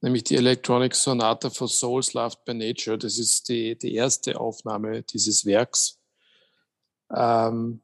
[0.00, 2.96] nämlich die Electronic Sonata for Souls Loved by Nature.
[2.96, 5.98] Das ist die, die erste Aufnahme dieses Werks.
[7.14, 7.80] Ähm,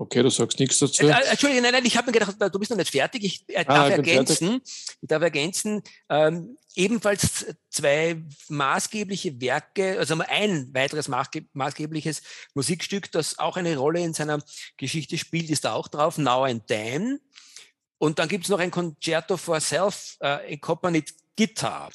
[0.00, 1.08] Okay, du sagst nichts dazu.
[1.08, 3.24] Äh, äh Entschuldigung, nein, nein, ich habe mir gedacht, du bist noch nicht fertig.
[3.24, 4.62] Ich äh, darf ah, ergänzen,
[5.00, 12.22] ich darf ergänzen, ähm, ebenfalls zwei maßgebliche Werke, also ein weiteres maßgebliches
[12.54, 14.38] Musikstück, das auch eine Rolle in seiner
[14.76, 17.18] Geschichte spielt, ist da auch drauf, Now and Then.
[17.98, 21.90] Und dann gibt es noch ein Concerto for Self äh, Accompanied Guitar.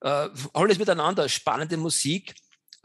[0.00, 2.34] Äh, alles miteinander, spannende Musik.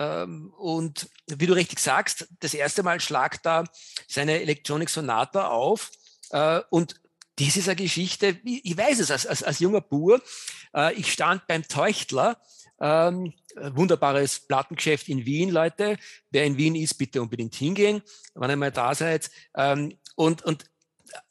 [0.01, 3.65] Ähm, und wie du richtig sagst, das erste Mal schlagt da
[4.07, 5.91] seine Electronic Sonata auf.
[6.31, 6.99] Äh, und
[7.37, 10.21] das ist eine Geschichte, ich weiß es als, als, als junger Bur.
[10.75, 12.41] Äh, ich stand beim Teuchtler,
[12.79, 15.97] ähm, wunderbares Plattengeschäft in Wien, Leute.
[16.31, 18.01] Wer in Wien ist, bitte unbedingt hingehen,
[18.33, 19.29] wann ihr mal da seid.
[19.55, 20.65] Ähm, und, und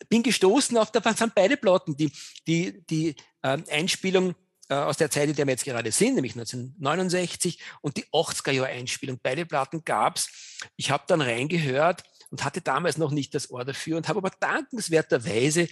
[0.09, 2.13] bin gestoßen auf, da waren beide Platten, die,
[2.47, 4.35] die, die Einspielung
[4.71, 8.53] äh, aus der Zeit, in der wir jetzt gerade sind, nämlich 1969 und die 80er
[8.53, 9.19] Jahre Einspielung.
[9.21, 10.31] Beide Platten gab's.
[10.77, 14.31] Ich habe dann reingehört und hatte damals noch nicht das Ohr dafür und habe aber
[14.31, 15.69] dankenswerterweise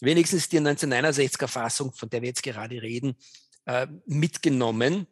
[0.00, 3.16] wenigstens die 1969er Fassung, von der wir jetzt gerade reden,
[3.66, 5.06] äh, mitgenommen.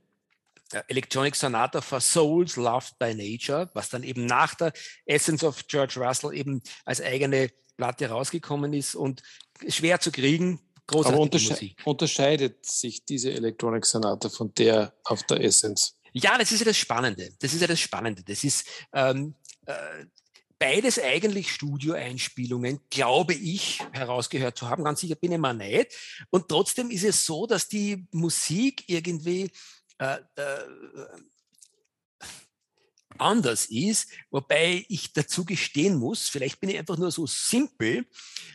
[0.89, 4.73] Electronic Sonata for Souls Loved by Nature, was dann eben nach der
[5.07, 9.23] Essence of George Russell eben als eigene Platte rausgekommen ist und
[9.69, 10.61] schwer zu kriegen.
[10.89, 11.77] Großartige Aber untersche Musik.
[11.85, 15.97] unterscheidet sich diese Electronic Sonata von der auf der Essence?
[16.15, 17.31] Ja, das ist ja das Spannende.
[17.39, 18.25] Das ist ja das Spannende.
[18.25, 19.35] Das ist ähm,
[19.67, 20.07] äh,
[20.59, 24.83] beides eigentlich Studioeinspielungen, glaube ich, herausgehört zu haben.
[24.83, 25.95] Ganz sicher bin ich mir nicht.
[26.31, 29.51] Und trotzdem ist es so, dass die Musik irgendwie
[29.99, 30.59] äh, äh,
[33.19, 38.07] anders ist, wobei ich dazu gestehen muss, vielleicht bin ich einfach nur so simpel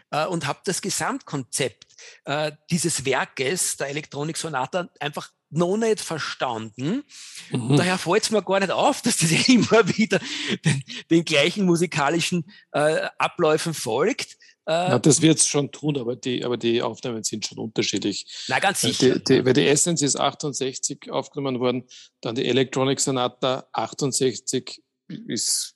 [0.10, 1.93] äh, und habe das Gesamtkonzept
[2.26, 7.04] äh, dieses Werkes, der Elektronik Sonata, einfach noch nicht verstanden.
[7.52, 7.78] Mhm.
[7.78, 10.20] Daher fällt es mir gar nicht auf, dass das immer wieder
[10.66, 14.38] den, den gleichen musikalischen äh, Abläufen folgt.
[14.66, 18.26] Äh, Na, das wird es schon tun, aber die, aber die Aufnahmen sind schon unterschiedlich.
[18.48, 19.20] Na, ganz Äh, sicher.
[19.20, 21.84] Die, die, weil die Essence ist 68 aufgenommen worden,
[22.22, 24.82] dann die Electronic Sonata 68
[25.28, 25.76] ist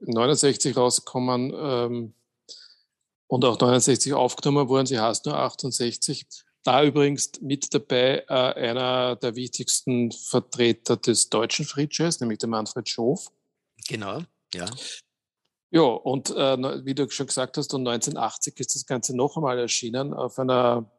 [0.00, 2.14] 69 rausgekommen ähm,
[3.28, 4.86] und auch 69 aufgenommen worden.
[4.86, 6.26] Sie heißt nur 68.
[6.64, 12.48] Da übrigens mit dabei äh, einer der wichtigsten Vertreter des deutschen Free Jazz, nämlich der
[12.48, 13.30] Manfred Schof.
[13.86, 14.20] Genau,
[14.52, 14.66] ja.
[15.70, 19.58] Ja, und äh, wie du schon gesagt hast, und 1980 ist das Ganze noch einmal
[19.58, 20.90] erschienen auf einer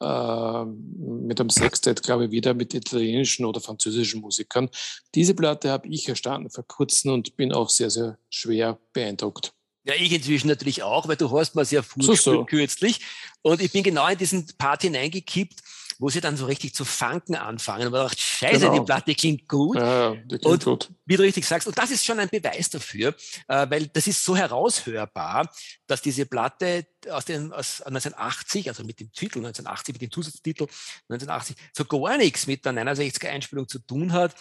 [0.00, 4.68] äh, mit einem Sextet, glaube ich, wieder mit italienischen oder französischen Musikern.
[5.14, 9.55] Diese Platte habe ich erstanden vor kurzem und bin auch sehr, sehr schwer beeindruckt.
[9.86, 12.16] Ja, ich inzwischen natürlich auch, weil du hast mir sehr So, so.
[12.16, 13.00] vorgespielt kürzlich.
[13.42, 15.60] Und ich bin genau in diesen Part hineingekippt,
[15.98, 17.86] wo sie dann so richtig zu funken anfangen.
[17.86, 18.78] Und man dachte, scheiße, Genau.
[18.80, 19.76] die Platte klingt gut.
[19.76, 20.90] Ja, ja, die klingt Und- gut.
[21.06, 21.68] wie du richtig sagst.
[21.68, 23.14] Und das ist schon ein Beweis dafür,
[23.48, 25.48] äh, weil das ist so heraushörbar,
[25.86, 30.66] dass diese Platte aus den aus 1980, also mit dem Titel 1980, mit dem Zusatztitel
[31.08, 34.34] 1980, so gar nichts mit der 69er Einspielung zu tun hat.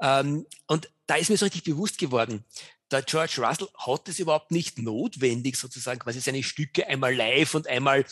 [0.00, 2.44] Ähm, und da ist mir so richtig bewusst geworden,
[2.92, 7.66] der George Russell hat es überhaupt nicht notwendig, sozusagen quasi seine Stücke einmal live und
[7.66, 8.04] einmal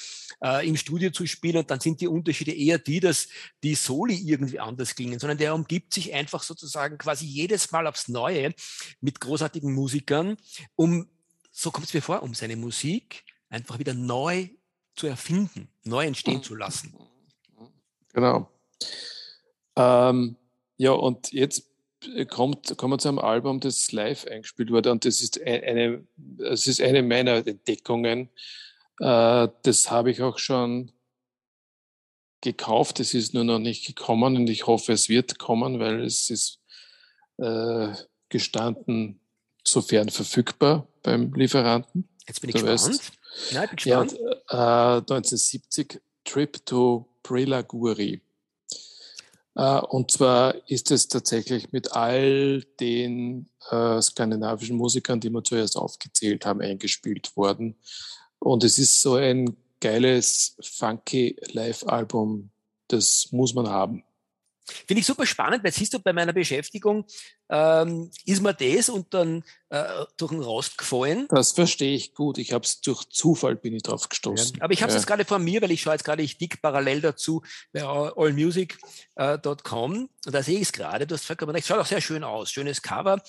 [0.43, 1.59] äh, im Studio zu spielen.
[1.59, 3.29] Und dann sind die Unterschiede eher die, dass
[3.63, 8.09] die Soli irgendwie anders klingen, sondern der umgibt sich einfach sozusagen quasi jedes Mal aufs
[8.09, 8.55] Neue
[9.01, 10.37] mit großartigen Musikern,
[10.77, 11.09] um,
[11.53, 14.49] so kommt es mir vor, um seine Musik einfach wieder neu
[14.97, 16.95] zu erfinden, neu entstehen zu lassen.
[18.13, 18.51] Genau.
[19.77, 20.37] Ähm,
[20.77, 21.70] ja, und jetzt
[22.29, 24.91] kommt, kommen wir zu einem Album, das live eingespielt wurde.
[24.91, 28.29] Und das ist ein- eine, das ist eine meiner Entdeckungen.
[29.01, 30.93] Äh, das habe ich auch schon
[32.41, 33.01] gekauft.
[33.01, 36.59] Es ist nur noch nicht gekommen und ich hoffe, es wird kommen, weil es ist
[37.39, 37.93] äh,
[38.29, 39.19] gestanden,
[39.65, 42.07] sofern verfügbar beim Lieferanten.
[42.27, 43.01] Jetzt bin ich Du gespannt.
[43.51, 44.21] Ja, ich bin Ja, gespannt.
[44.51, 48.21] äh, 1970 Trip to Prelaguri.
[49.61, 55.77] Äh, und zwar ist es tatsächlich mit all den äh, skandinavischen Musikern, die wir zuerst
[55.77, 57.77] aufgezählt haben, eingespielt worden.
[58.39, 62.51] Und es ist so ein geiles, funky Live-Album,
[62.89, 64.03] das muss man haben.
[64.65, 67.05] Finde ich super spannend, weil siehst du, bei meiner Beschäftigung
[67.51, 69.85] ähm, ist mir das und dann äh,
[70.17, 71.27] durch den Rost gefallen.
[71.31, 72.39] Das verstehe ich gut.
[72.39, 74.61] Ich habe es durch Zufall bin ich drauf gestoßen.
[74.63, 75.01] Aber ich habe es Ja.
[75.01, 77.43] jetzt gerade vor mir, weil ich schaue jetzt gerade, ich dick parallel dazu
[77.73, 77.83] bei
[79.17, 81.07] allmusic.com und da sehe ich es gerade.
[81.07, 83.21] Du hast vollkommen recht, schaut auch sehr schön aus, schönes Cover.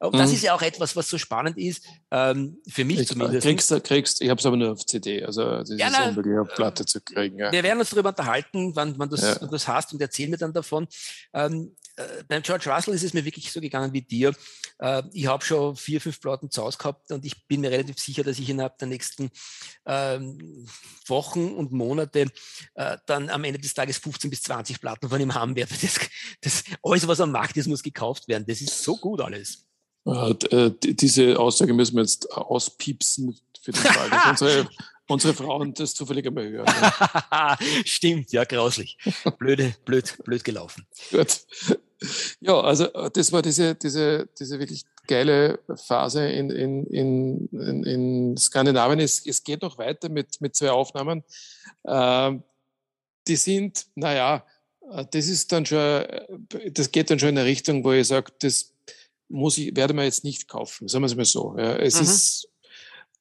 [0.00, 0.34] Und das Mhm.
[0.36, 3.46] ist ja auch etwas, was so spannend ist, ähm, für mich Ich, zumindest.
[3.46, 6.08] kriegst, du- kriegst, ich habe es aber nur auf CD, also das Ja, ist nein,
[6.10, 7.38] unmöglich auf Platte zu kriegen.
[7.38, 7.52] Ja.
[7.52, 9.36] Wir werden uns darüber unterhalten, wann, wann, das, Ja.
[9.40, 10.88] wann das hast und erzähl mir dann davon.
[11.32, 11.89] Ähm, äh,
[12.28, 14.34] beim George Russell ist es mir wirklich so gegangen wie dir.
[14.78, 17.98] Äh, ich habe schon vier, fünf Platten zu Hause gehabt und ich bin mir relativ
[17.98, 19.30] sicher, dass ich innerhalb der nächsten
[19.86, 20.66] ähm,
[21.06, 22.26] Wochen und Monate
[22.74, 25.74] äh, dann am Ende des Tages 15 bis 20 Platten von ihm haben werde.
[25.80, 25.98] Das,
[26.40, 28.44] das, alles, was am Markt ist, muss gekauft werden.
[28.46, 29.66] Das ist so gut alles.
[30.06, 34.68] Äh, äh, diese Aussage müssen wir jetzt auspiepsen für den Fall, dass unsere,
[35.08, 37.58] unsere Frauen das zufällig einmal hören.
[37.84, 38.96] Stimmt, ja, grauslich.
[39.38, 40.86] Blöde, blöd, blöd gelaufen.
[41.10, 41.44] Gut.
[42.40, 47.84] Ja, also äh, das war diese, diese, diese wirklich geile Phase in, in, in, in,
[47.84, 49.00] in Skandinavien.
[49.00, 51.24] Es, es geht noch weiter mit, mit zwei Aufnahmen.
[51.86, 52.42] Ähm,
[53.28, 54.44] die sind, naja,
[54.92, 58.08] äh, das ist dann schon, äh, das geht dann schon in eine Richtung, wo ich
[58.08, 58.72] sage, das
[59.28, 61.54] muss ich, werde mir jetzt nicht kaufen, sagen wir es mal so.
[61.58, 62.02] Ja, es Mhm.
[62.02, 62.46] ist,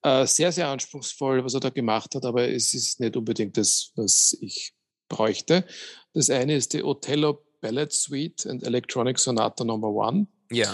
[0.02, 3.92] Äh, sehr, sehr anspruchsvoll, was er da gemacht hat, aber es ist nicht unbedingt das,
[3.98, 4.72] was ich
[5.10, 5.66] bräuchte.
[6.14, 10.28] Das eine ist die Othello Ballad Suite and Electronic Sonata Number One.
[10.51, 10.72] Ja.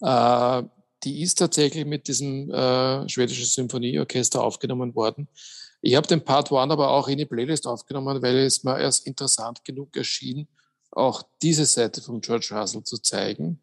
[0.00, 0.64] Äh,
[1.04, 5.28] die ist tatsächlich mit diesem äh, schwedischen Symphonieorchester aufgenommen worden.
[5.82, 9.06] Ich habe den Part One aber auch in die Playlist aufgenommen, weil es mir erst
[9.06, 10.48] interessant genug erschien,
[10.90, 13.60] auch diese Seite von George Russell zu zeigen.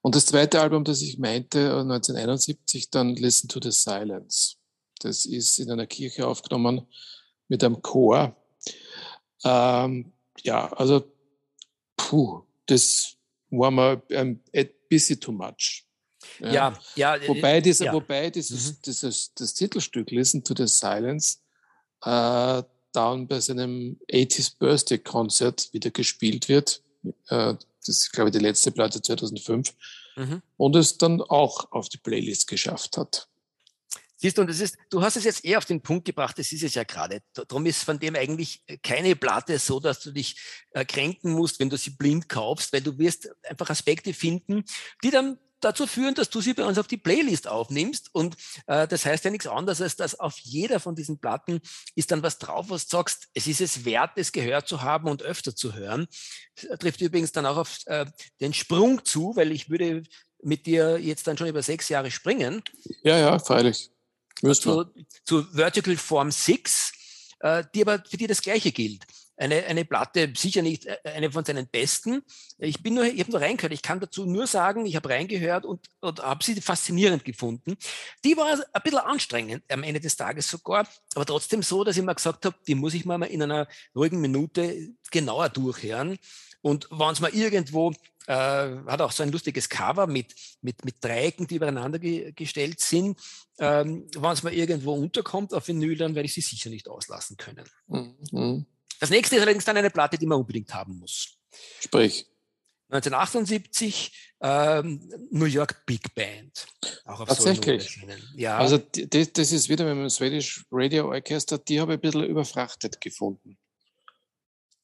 [0.00, 4.56] Und das zweite Album, das ich meinte, 1971, dann Listen to the Silence.
[5.00, 6.88] Das ist in einer Kirche aufgenommen
[7.48, 8.36] mit einem Chor.
[9.44, 11.04] Ähm, ja, also,
[11.96, 13.16] puh, das
[13.50, 15.84] war mir ein, ein bisschen too much.
[16.40, 16.78] Ja, ja.
[16.96, 17.92] ja äh, wobei, dieser, ja.
[17.92, 18.76] wobei dieses, mhm.
[18.86, 21.38] dieses, das Titelstück Listen to the Silence
[22.02, 22.62] äh,
[22.92, 26.82] dann bei seinem 80s Birthday Konzert wieder gespielt wird.
[27.28, 27.54] Äh,
[27.86, 29.74] das ist, glaube ich, die letzte Platte 2005.
[30.16, 30.42] Mhm.
[30.56, 33.28] Und es dann auch auf die Playlist geschafft hat.
[34.24, 36.50] Siehst du, und das ist, du hast es jetzt eher auf den Punkt gebracht, das
[36.50, 37.20] ist es ja gerade.
[37.34, 41.68] Darum ist von dem eigentlich keine Platte so, dass du dich äh, kränken musst, wenn
[41.68, 44.64] du sie blind kaufst, weil du wirst einfach Aspekte finden,
[45.02, 48.14] die dann dazu führen, dass du sie bei uns auf die Playlist aufnimmst.
[48.14, 51.60] Und äh, das heißt ja nichts anderes, als dass auf jeder von diesen Platten
[51.94, 55.10] ist dann was drauf, was du sagst, es ist es wert, es gehört zu haben
[55.10, 56.06] und öfter zu hören.
[56.66, 58.06] Das trifft übrigens dann auch auf äh,
[58.40, 60.02] den Sprung zu, weil ich würde
[60.42, 62.62] mit dir jetzt dann schon über sechs Jahre springen.
[63.02, 63.90] Ja, ja, freilich.
[64.42, 64.86] Zu,
[65.24, 66.92] zu Vertical Form 6,
[67.40, 69.06] äh, die aber für die das Gleiche gilt
[69.36, 72.22] eine, eine Platte, sicher nicht äh, eine von seinen besten.
[72.58, 73.72] Ich bin nur, ich habe nur reingehört.
[73.72, 77.76] Ich kann dazu nur sagen, ich habe reingehört und, und habe sie faszinierend gefunden.
[78.24, 82.02] Die war ein bisschen anstrengend am Ende des Tages sogar, aber trotzdem so, dass ich
[82.02, 86.18] mir gesagt habe, die muss ich mal in einer ruhigen Minute genauer durchhören.
[86.62, 87.92] Und wenn es mal irgendwo,
[88.26, 88.32] äh,
[88.86, 93.20] hat auch so ein lustiges Cover mit, mit, mit Dreiecken, die übereinander ge gestellt sind.
[93.58, 97.36] Ähm, wenn es mal irgendwo unterkommt auf Vinyl, dann werde ich sie sicher nicht auslassen
[97.36, 97.68] können.
[97.86, 98.66] Mhm.
[99.00, 101.36] Das nächste ist allerdings dann eine Platte, die man unbedingt haben muss.
[101.80, 102.26] Sprich.
[102.90, 106.66] 1978 ähm, New York Big Band.
[107.04, 108.00] Auch auf Tatsächlich.
[108.36, 108.58] Ja.
[108.58, 112.24] Also das, das ist wieder mit dem Swedish Radio Orchester, die habe ich ein bisschen
[112.24, 113.58] überfrachtet gefunden.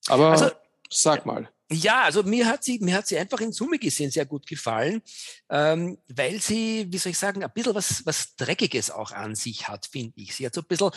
[0.09, 0.51] Aber also,
[0.89, 1.51] sag mal.
[1.73, 5.03] Ja, also mir hat sie, mir hat sie einfach in Summe gesehen sehr gut gefallen,
[5.49, 9.69] ähm, weil sie, wie soll ich sagen, ein bisschen was, was Dreckiges auch an sich
[9.69, 10.35] hat, finde ich.
[10.35, 10.91] Sie hat so ein bisschen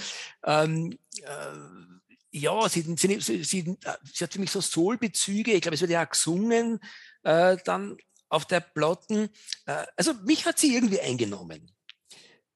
[0.43, 5.53] ähm, äh, ja, sie, sie, sie, sie, äh, hat für mich so Soul-Bezüge.
[5.53, 6.79] Ich glaube, es wird ja auch gesungen
[7.21, 7.97] äh, dann
[8.29, 9.29] auf der Plotten.
[9.67, 11.71] Äh, also mich hat sie irgendwie eingenommen.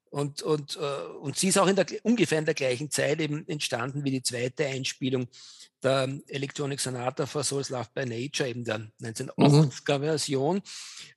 [0.10, 3.48] Und, und, äh, und sie ist auch in der, ungefähr in der gleichen Zeit eben
[3.48, 5.28] entstanden wie die zweite Einspielung
[5.84, 10.62] der Electronic Sonata for Souls Love by Nature, eben der 1980er Version.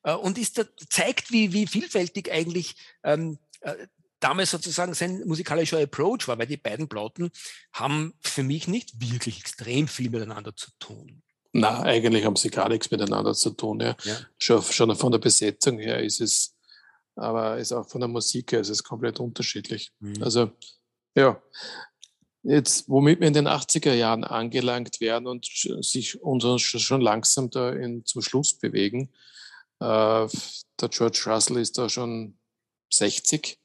[0.04, 0.14] Mhm.
[0.16, 3.74] und ist da, zeigt, wie, wie vielfältig eigentlich ähm, äh,
[4.20, 7.30] damals sozusagen sein musikalischer Approach war, weil die beiden Platten
[7.72, 11.22] haben für mich nicht wirklich extrem viel miteinander zu tun.
[11.52, 13.80] Na, eigentlich haben sie gar nichts miteinander zu tun.
[13.80, 13.96] Ja.
[14.04, 14.18] ja.
[14.38, 16.54] Schon, schon von der Besetzung her ist es,
[17.16, 19.92] aber ist auch von der Musik her ist es komplett unterschiedlich.
[20.00, 20.22] Mhm.
[20.22, 20.50] Also,
[21.14, 21.40] ja.
[22.42, 27.70] Jetzt, womit wir in den 80er Jahren angelangt werden und sich uns schon langsam da
[27.70, 29.10] in, zum Schluss bewegen.
[29.78, 30.26] Äh,
[30.80, 32.38] der George Russell ist da schon
[32.90, 33.58] 60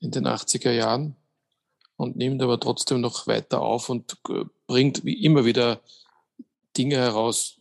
[0.00, 1.16] in den 80er Jahren
[1.96, 4.18] und nimmt aber trotzdem noch weiter auf und
[4.66, 5.80] bringt wie immer wieder
[6.76, 7.56] Dinge heraus,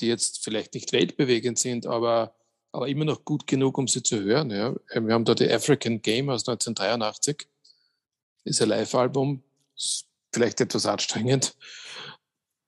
[0.00, 2.35] die jetzt vielleicht nicht weltbewegend sind, aber,
[2.76, 4.50] aber immer noch gut genug, um sie zu hören.
[4.50, 4.74] Ja.
[4.94, 7.48] Wir haben da die African Game aus 1983.
[8.44, 9.42] Ist ein Live-Album,
[10.30, 11.56] vielleicht etwas anstrengend.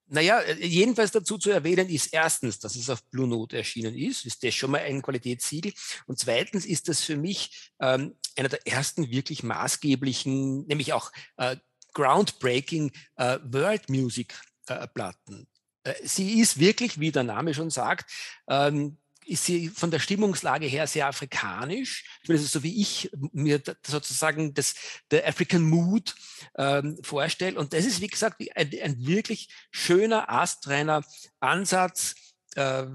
[0.06, 4.24] Naja, äh, jedenfalls dazu zu erwähnen ist erstens, dass es auf Blue Note erschienen ist,
[4.24, 5.74] ist das schon mal ein Qualitätssiegel.
[6.06, 11.56] Und zweitens ist das für mich ähm, einer der ersten wirklich maßgeblichen, nämlich auch äh,
[11.92, 15.46] groundbreaking äh, World Music äh, Platten.
[15.82, 18.10] Äh, sie ist wirklich, wie der Name schon sagt,
[18.48, 18.96] ähm,
[19.28, 22.04] ist sie von der Stimmungslage her sehr afrikanisch.
[22.28, 24.74] Also so wie ich mir sozusagen das,
[25.10, 26.14] der African Mood
[26.56, 27.58] ähm, vorstelle.
[27.58, 31.04] Und das ist, wie gesagt, ein, ein wirklich schöner, astreiner
[31.40, 32.14] Ansatz,
[32.56, 32.86] äh,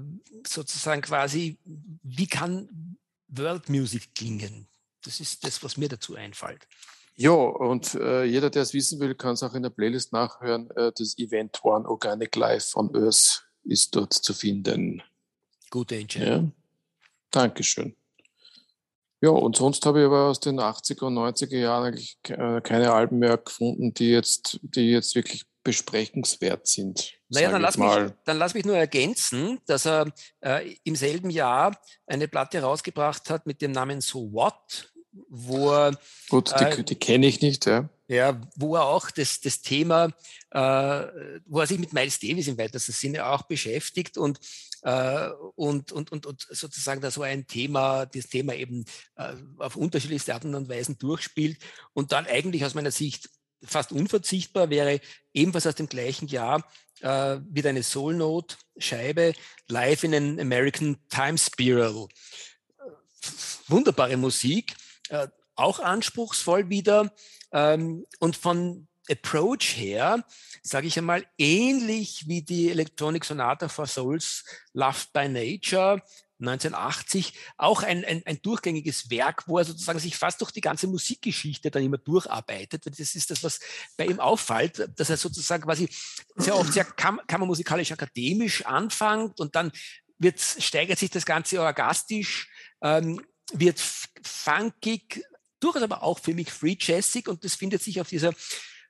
[0.46, 1.58] sozusagen quasi,
[2.02, 2.96] wie kann
[3.28, 4.66] World Music klingen?
[5.04, 6.66] Das ist das, was mir dazu einfällt.
[7.16, 10.68] Ja, und äh, jeder, der es wissen will, kann es auch in der Playlist nachhören.
[10.72, 15.00] Äh, das Event One Organic Life on Earth ist dort zu finden.
[15.74, 16.52] Gute Entscheidung.
[16.54, 17.10] Ja.
[17.32, 17.96] Dankeschön.
[19.20, 22.92] Ja, und sonst habe ich aber aus den 80er und 90er Jahren eigentlich äh, keine
[22.92, 27.14] Alben mehr gefunden, die jetzt, die jetzt wirklich besprechenswert sind.
[27.28, 27.90] Naja, dann lass, mich,
[28.24, 30.12] dann lass mich nur ergänzen, dass er
[30.42, 34.92] äh, im selben Jahr eine Platte rausgebracht hat mit dem Namen So What,
[35.28, 35.98] wo er.
[36.28, 37.88] Gut, die, äh, die kenne ich nicht, ja.
[38.06, 40.12] Ja, wo er auch das, das Thema,
[40.50, 40.60] äh,
[41.46, 44.38] wo er sich mit Miles Davis im weitesten Sinne auch beschäftigt und,
[44.84, 48.84] und, und, und, und sozusagen da so ein Thema, das Thema eben
[49.16, 51.58] äh, auf unterschiedlichste Arten und Weisen durchspielt
[51.94, 53.30] und dann eigentlich aus meiner Sicht
[53.62, 55.00] fast unverzichtbar wäre,
[55.32, 56.68] ebenfalls aus dem gleichen Jahr,
[57.00, 59.34] äh, wieder eine Soul Note Scheibe
[59.68, 62.08] live in an American Time Spiral.
[63.68, 64.74] Wunderbare Musik,
[65.08, 67.14] äh, auch anspruchsvoll wieder
[67.52, 70.24] ähm, und von Approach her,
[70.62, 76.02] sage ich einmal, ähnlich wie die Electronic Sonata for Souls Loved by Nature
[76.40, 80.86] 1980, auch ein, ein, ein durchgängiges Werk, wo er sozusagen sich fast durch die ganze
[80.86, 82.86] Musikgeschichte dann immer durcharbeitet.
[82.86, 83.60] Das ist das, was
[83.96, 85.88] bei ihm auffällt, dass er sozusagen quasi
[86.36, 89.70] sehr oft sehr kam kammermusikalisch akademisch anfängt und dann
[90.18, 92.48] wird, steigert sich das Ganze orgastisch,
[92.82, 93.20] ähm,
[93.52, 93.80] wird
[94.22, 95.24] funkig,
[95.60, 98.32] durchaus aber auch für mich free jazzig und das findet sich auf dieser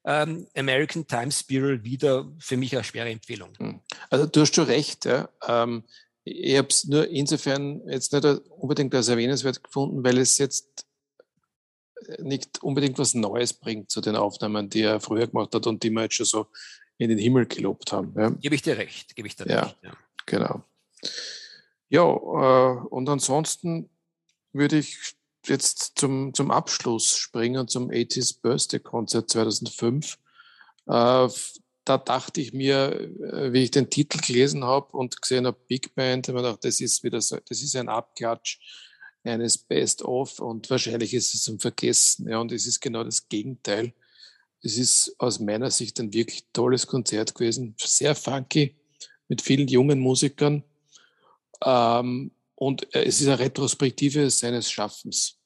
[0.04, 3.50] ähm, American Time Spiral wieder für mich eine schwere Empfehlung.
[3.58, 3.80] Hm.
[4.10, 5.04] Also du hast schon recht.
[5.04, 5.28] Ja.
[5.46, 5.84] Ähm,
[6.24, 10.86] ich habe es nur insofern jetzt nicht unbedingt als erwähnenswert gefunden, weil es jetzt
[12.18, 15.90] nicht unbedingt was Neues bringt zu den Aufnahmen, die er früher gemacht hat und die
[15.90, 16.46] wir jetzt schon so
[16.98, 18.14] in den Himmel gelobt haben.
[18.16, 18.30] Ja.
[18.30, 19.76] Gebe ich dir recht, gebe ich dir ja, recht.
[19.82, 19.92] Ja,
[20.26, 20.64] genau.
[21.88, 23.90] Ja, äh, und ansonsten
[24.52, 25.14] würde ich
[25.48, 30.18] jetzt zum, zum Abschluss springen, zum 80s Birthday Concert 2005.
[30.86, 31.28] Äh,
[31.84, 35.94] da dachte ich mir, äh, wie ich den Titel gelesen habe und gesehen habe, Big
[35.94, 38.58] Band, habe ich gedacht, das ist wieder so, das ist ein Abklatsch
[39.22, 42.28] eines Best-of und wahrscheinlich ist es zum Vergessen.
[42.28, 43.92] Ja, und es ist genau das Gegenteil.
[44.62, 48.76] Es ist aus meiner Sicht ein wirklich tolles Konzert gewesen, sehr funky,
[49.28, 50.62] mit vielen jungen Musikern.
[51.62, 55.38] Ähm, und äh, es ist eine Retrospektive seines Schaffens.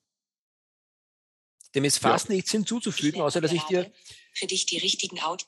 [1.75, 2.35] Dem ist fast ja.
[2.35, 3.91] nichts hinzuzufügen, außer dass ich dir.
[4.35, 5.47] Für dich die richtigen Out.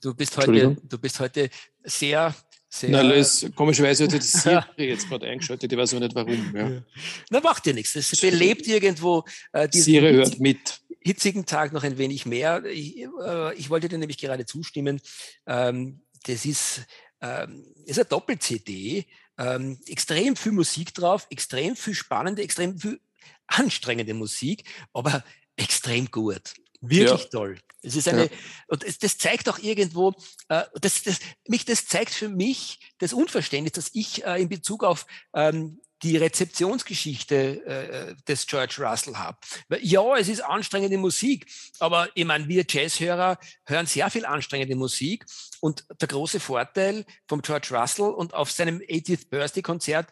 [0.00, 1.50] Du bist heute, du bist heute
[1.84, 2.34] sehr,
[2.68, 2.90] sehr.
[2.90, 6.56] Na, Liz, komischerweise hat die Siri jetzt gerade eingeschaltet, ich weiß auch nicht warum.
[6.56, 6.82] Ja.
[7.30, 7.94] Na, macht dir nichts.
[7.94, 10.80] Es belebt irgendwo äh, diesen Siri hört mit.
[11.00, 12.64] hitzigen Tag noch ein wenig mehr.
[12.64, 15.00] Ich, äh, ich wollte dir nämlich gerade zustimmen.
[15.46, 16.82] Ähm, das ist,
[17.20, 19.06] ähm, ist eine Doppel-CD.
[19.38, 23.00] Ähm, extrem viel Musik drauf, extrem viel spannende, extrem viel
[23.46, 25.24] anstrengende Musik, aber
[25.56, 26.54] extrem gut.
[26.80, 27.28] Wirklich ja.
[27.28, 27.58] toll.
[27.82, 28.30] Es ist eine, ja.
[28.68, 30.14] und es, das zeigt auch irgendwo,
[30.48, 34.84] äh, das, das, mich, das zeigt für mich das Unverständnis, das ich äh, in Bezug
[34.84, 39.38] auf ähm, die Rezeptionsgeschichte äh, des George Russell habe.
[39.80, 41.46] Ja, es ist anstrengende Musik,
[41.78, 45.24] aber ich meine, wir Jazzhörer hören sehr viel anstrengende Musik
[45.60, 50.08] und der große Vorteil vom George Russell und auf seinem 80th Birthday Konzert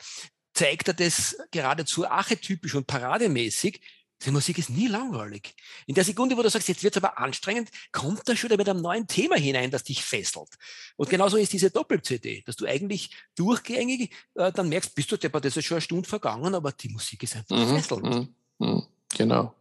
[0.54, 3.80] zeigt er das geradezu archetypisch und parademäßig,
[4.24, 5.54] die Musik ist nie langweilig.
[5.86, 8.68] In der Sekunde, wo du sagst, jetzt wird es aber anstrengend, kommt da schon mit
[8.68, 10.50] einem neuen Thema hinein, das dich fesselt.
[10.96, 15.44] Und genauso ist diese Doppel-CD, dass du eigentlich durchgängig äh, dann merkst, bist du deppert,
[15.44, 18.04] das ist schon eine Stunde vergangen, aber die Musik ist einfach mhm, fesselnd.
[18.04, 18.82] Mhm, mhm,
[19.16, 19.54] genau.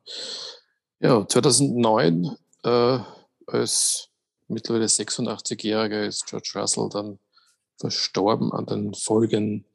[1.00, 3.00] Ja, 2009 äh,
[3.48, 4.10] als
[4.50, 7.20] mittlerweile 86-Jähriger ist George Russell dann
[7.78, 9.66] verstorben an den Folgen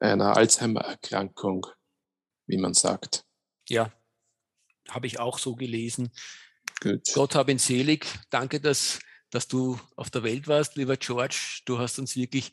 [0.00, 1.66] einer Alzheimer-Erkrankung,
[2.46, 3.24] wie man sagt.
[3.68, 3.92] Ja,
[4.90, 6.10] habe ich auch so gelesen.
[6.80, 7.02] Gut.
[7.14, 8.06] Gott hab ihn selig.
[8.30, 8.98] Danke, dass,
[9.30, 11.60] dass du auf der Welt warst, lieber George.
[11.64, 12.52] Du hast uns wirklich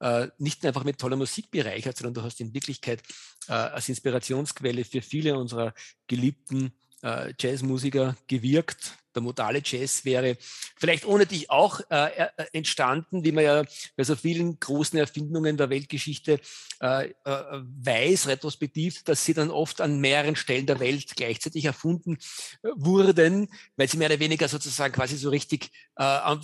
[0.00, 3.02] äh, nicht einfach mit toller Musik bereichert, sondern du hast in Wirklichkeit
[3.48, 5.74] äh, als Inspirationsquelle für viele unserer
[6.06, 6.72] geliebten
[7.06, 8.98] äh, Jazzmusiker gewirkt.
[9.14, 10.36] Der modale Jazz wäre
[10.76, 13.64] vielleicht ohne dich auch äh, entstanden, wie man ja
[13.96, 16.38] bei so vielen großen Erfindungen der Weltgeschichte
[16.80, 22.18] äh, äh, weiß, retrospektiv, dass sie dann oft an mehreren Stellen der Welt gleichzeitig erfunden
[22.62, 26.36] äh, wurden, weil sie mehr oder weniger sozusagen quasi so richtig äh,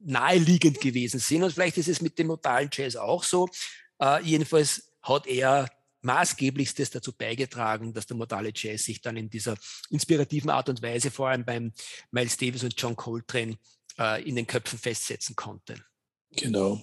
[0.00, 1.44] naheliegend gewesen sind.
[1.44, 3.48] Und vielleicht ist es mit dem modalen Jazz auch so.
[4.22, 5.68] jedenfalls hat er
[6.02, 9.56] maßgeblichstes dazu beigetragen, dass der modale Jazz sich dann in dieser
[9.90, 11.72] inspirativen Art und Weise vor allem beim
[12.10, 13.58] Miles Davis und John Coltrane
[13.98, 15.82] äh, in den Köpfen festsetzen konnte.
[16.32, 16.80] Genau.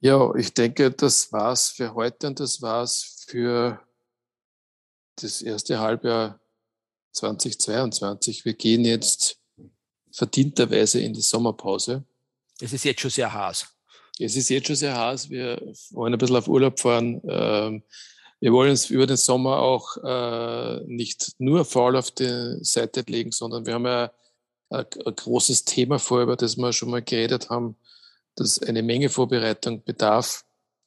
[0.00, 3.80] Ja, ich denke, das war's für heute und das war's für
[5.16, 6.40] das erste Halbjahr
[7.12, 8.44] 2022.
[8.44, 9.38] Wir gehen jetzt
[10.12, 12.04] verdienterweise in die Sommerpause.
[12.60, 13.66] Es ist jetzt schon sehr heiß.
[14.20, 15.30] Es ist jetzt schon sehr heiß.
[15.30, 15.60] Wir
[15.90, 17.20] wollen ein bisschen auf Urlaub fahren.
[17.28, 17.82] Ähm,
[18.40, 23.32] wir wollen uns über den Sommer auch äh, nicht nur faul auf die Seite legen,
[23.32, 24.12] sondern wir haben ja
[24.70, 27.76] ein, großes Thema vor, über das wir schon mal geredet haben,
[28.36, 30.44] das eine Menge Vorbereitung bedarf,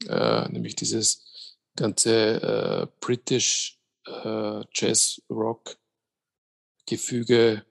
[0.07, 2.11] äh, nämlich dieses ganze
[2.41, 3.79] äh, British
[4.73, 5.77] Jazz Rock
[6.85, 7.63] Gefüge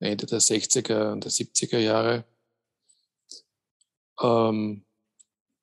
[0.00, 2.24] Ende der 60er und der 70er Jahre.
[4.20, 4.84] Ähm,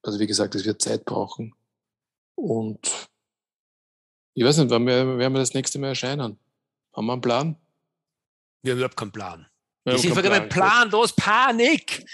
[0.01, 1.53] also wie gesagt, es wird Zeit brauchen.
[2.35, 3.09] Und
[4.33, 6.37] ich weiß nicht, wann wir, werden wir das nächste Mal erscheinen?
[6.93, 7.55] Haben wir einen Plan?
[8.61, 9.47] Wir haben überhaupt keinen Plan.
[9.83, 12.05] Wir, wir sind vollkommen planlos, Panik.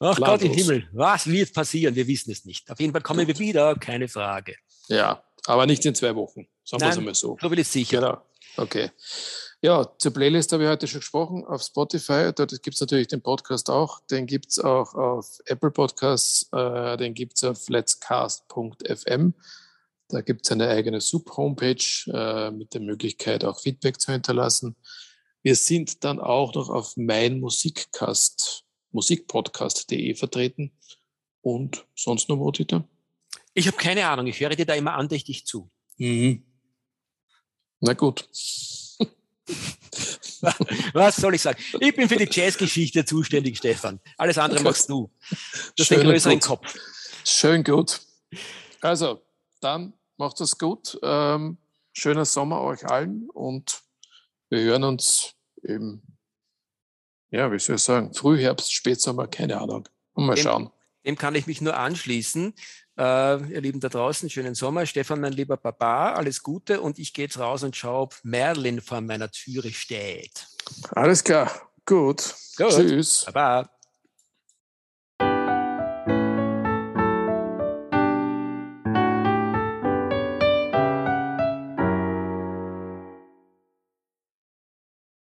[0.00, 0.40] Ach planlos.
[0.40, 1.94] Gott im Himmel, was wird passieren?
[1.94, 2.70] Wir wissen es nicht.
[2.70, 3.28] Auf jeden Fall kommen Gut.
[3.28, 4.56] wir wieder, keine Frage.
[4.88, 6.46] Ja, aber nicht in zwei Wochen.
[6.64, 7.36] Sagen wir es einmal so.
[7.40, 8.00] So will ich sicher.
[8.00, 8.22] Genau.
[8.56, 8.90] Okay.
[9.60, 12.30] Ja, zur Playlist habe ich heute schon gesprochen auf Spotify.
[12.32, 14.00] Dort gibt es natürlich den Podcast auch.
[14.08, 16.48] Den gibt es auch auf Apple Podcasts.
[16.52, 19.34] Äh, den gibt es auf letscast.fm.
[20.10, 24.76] Da gibt es eine eigene Sub-Homepage äh, mit der Möglichkeit, auch Feedback zu hinterlassen.
[25.42, 30.70] Wir sind dann auch noch auf meinmusikcast, musikpodcast.de vertreten.
[31.42, 32.88] Und sonst noch wo, Dieter?
[33.54, 34.28] Ich habe keine Ahnung.
[34.28, 35.68] Ich höre dir da immer andächtig zu.
[35.96, 36.44] Mhm.
[37.80, 38.28] Na gut.
[40.92, 41.58] Was soll ich sagen?
[41.80, 44.00] Ich bin für die Jazzgeschichte zuständig, Stefan.
[44.16, 44.68] Alles andere okay.
[44.68, 45.10] machst du.
[45.76, 46.74] Du hast den größeren Kopf.
[47.24, 48.00] Schön gut.
[48.80, 49.22] Also,
[49.60, 50.98] dann macht es gut.
[51.02, 51.58] Ähm,
[51.92, 53.82] schöner Sommer euch allen und
[54.50, 56.02] wir hören uns im,
[57.30, 59.88] ja, wie soll ich sagen, Frühherbst, Spätsommer, keine Ahnung.
[60.14, 60.70] Und mal schauen.
[61.04, 62.54] Dem kann ich mich nur anschließen.
[62.98, 64.84] Äh, ihr Lieben da draußen, schönen Sommer.
[64.84, 68.80] Stefan, mein lieber Papa, alles Gute und ich gehe jetzt raus und schaue, ob Merlin
[68.80, 70.46] vor meiner Türe steht.
[70.90, 71.50] Alles klar.
[71.86, 72.34] Gut.
[72.56, 72.70] Gut.
[72.70, 73.24] Tschüss.
[73.26, 73.70] Baba.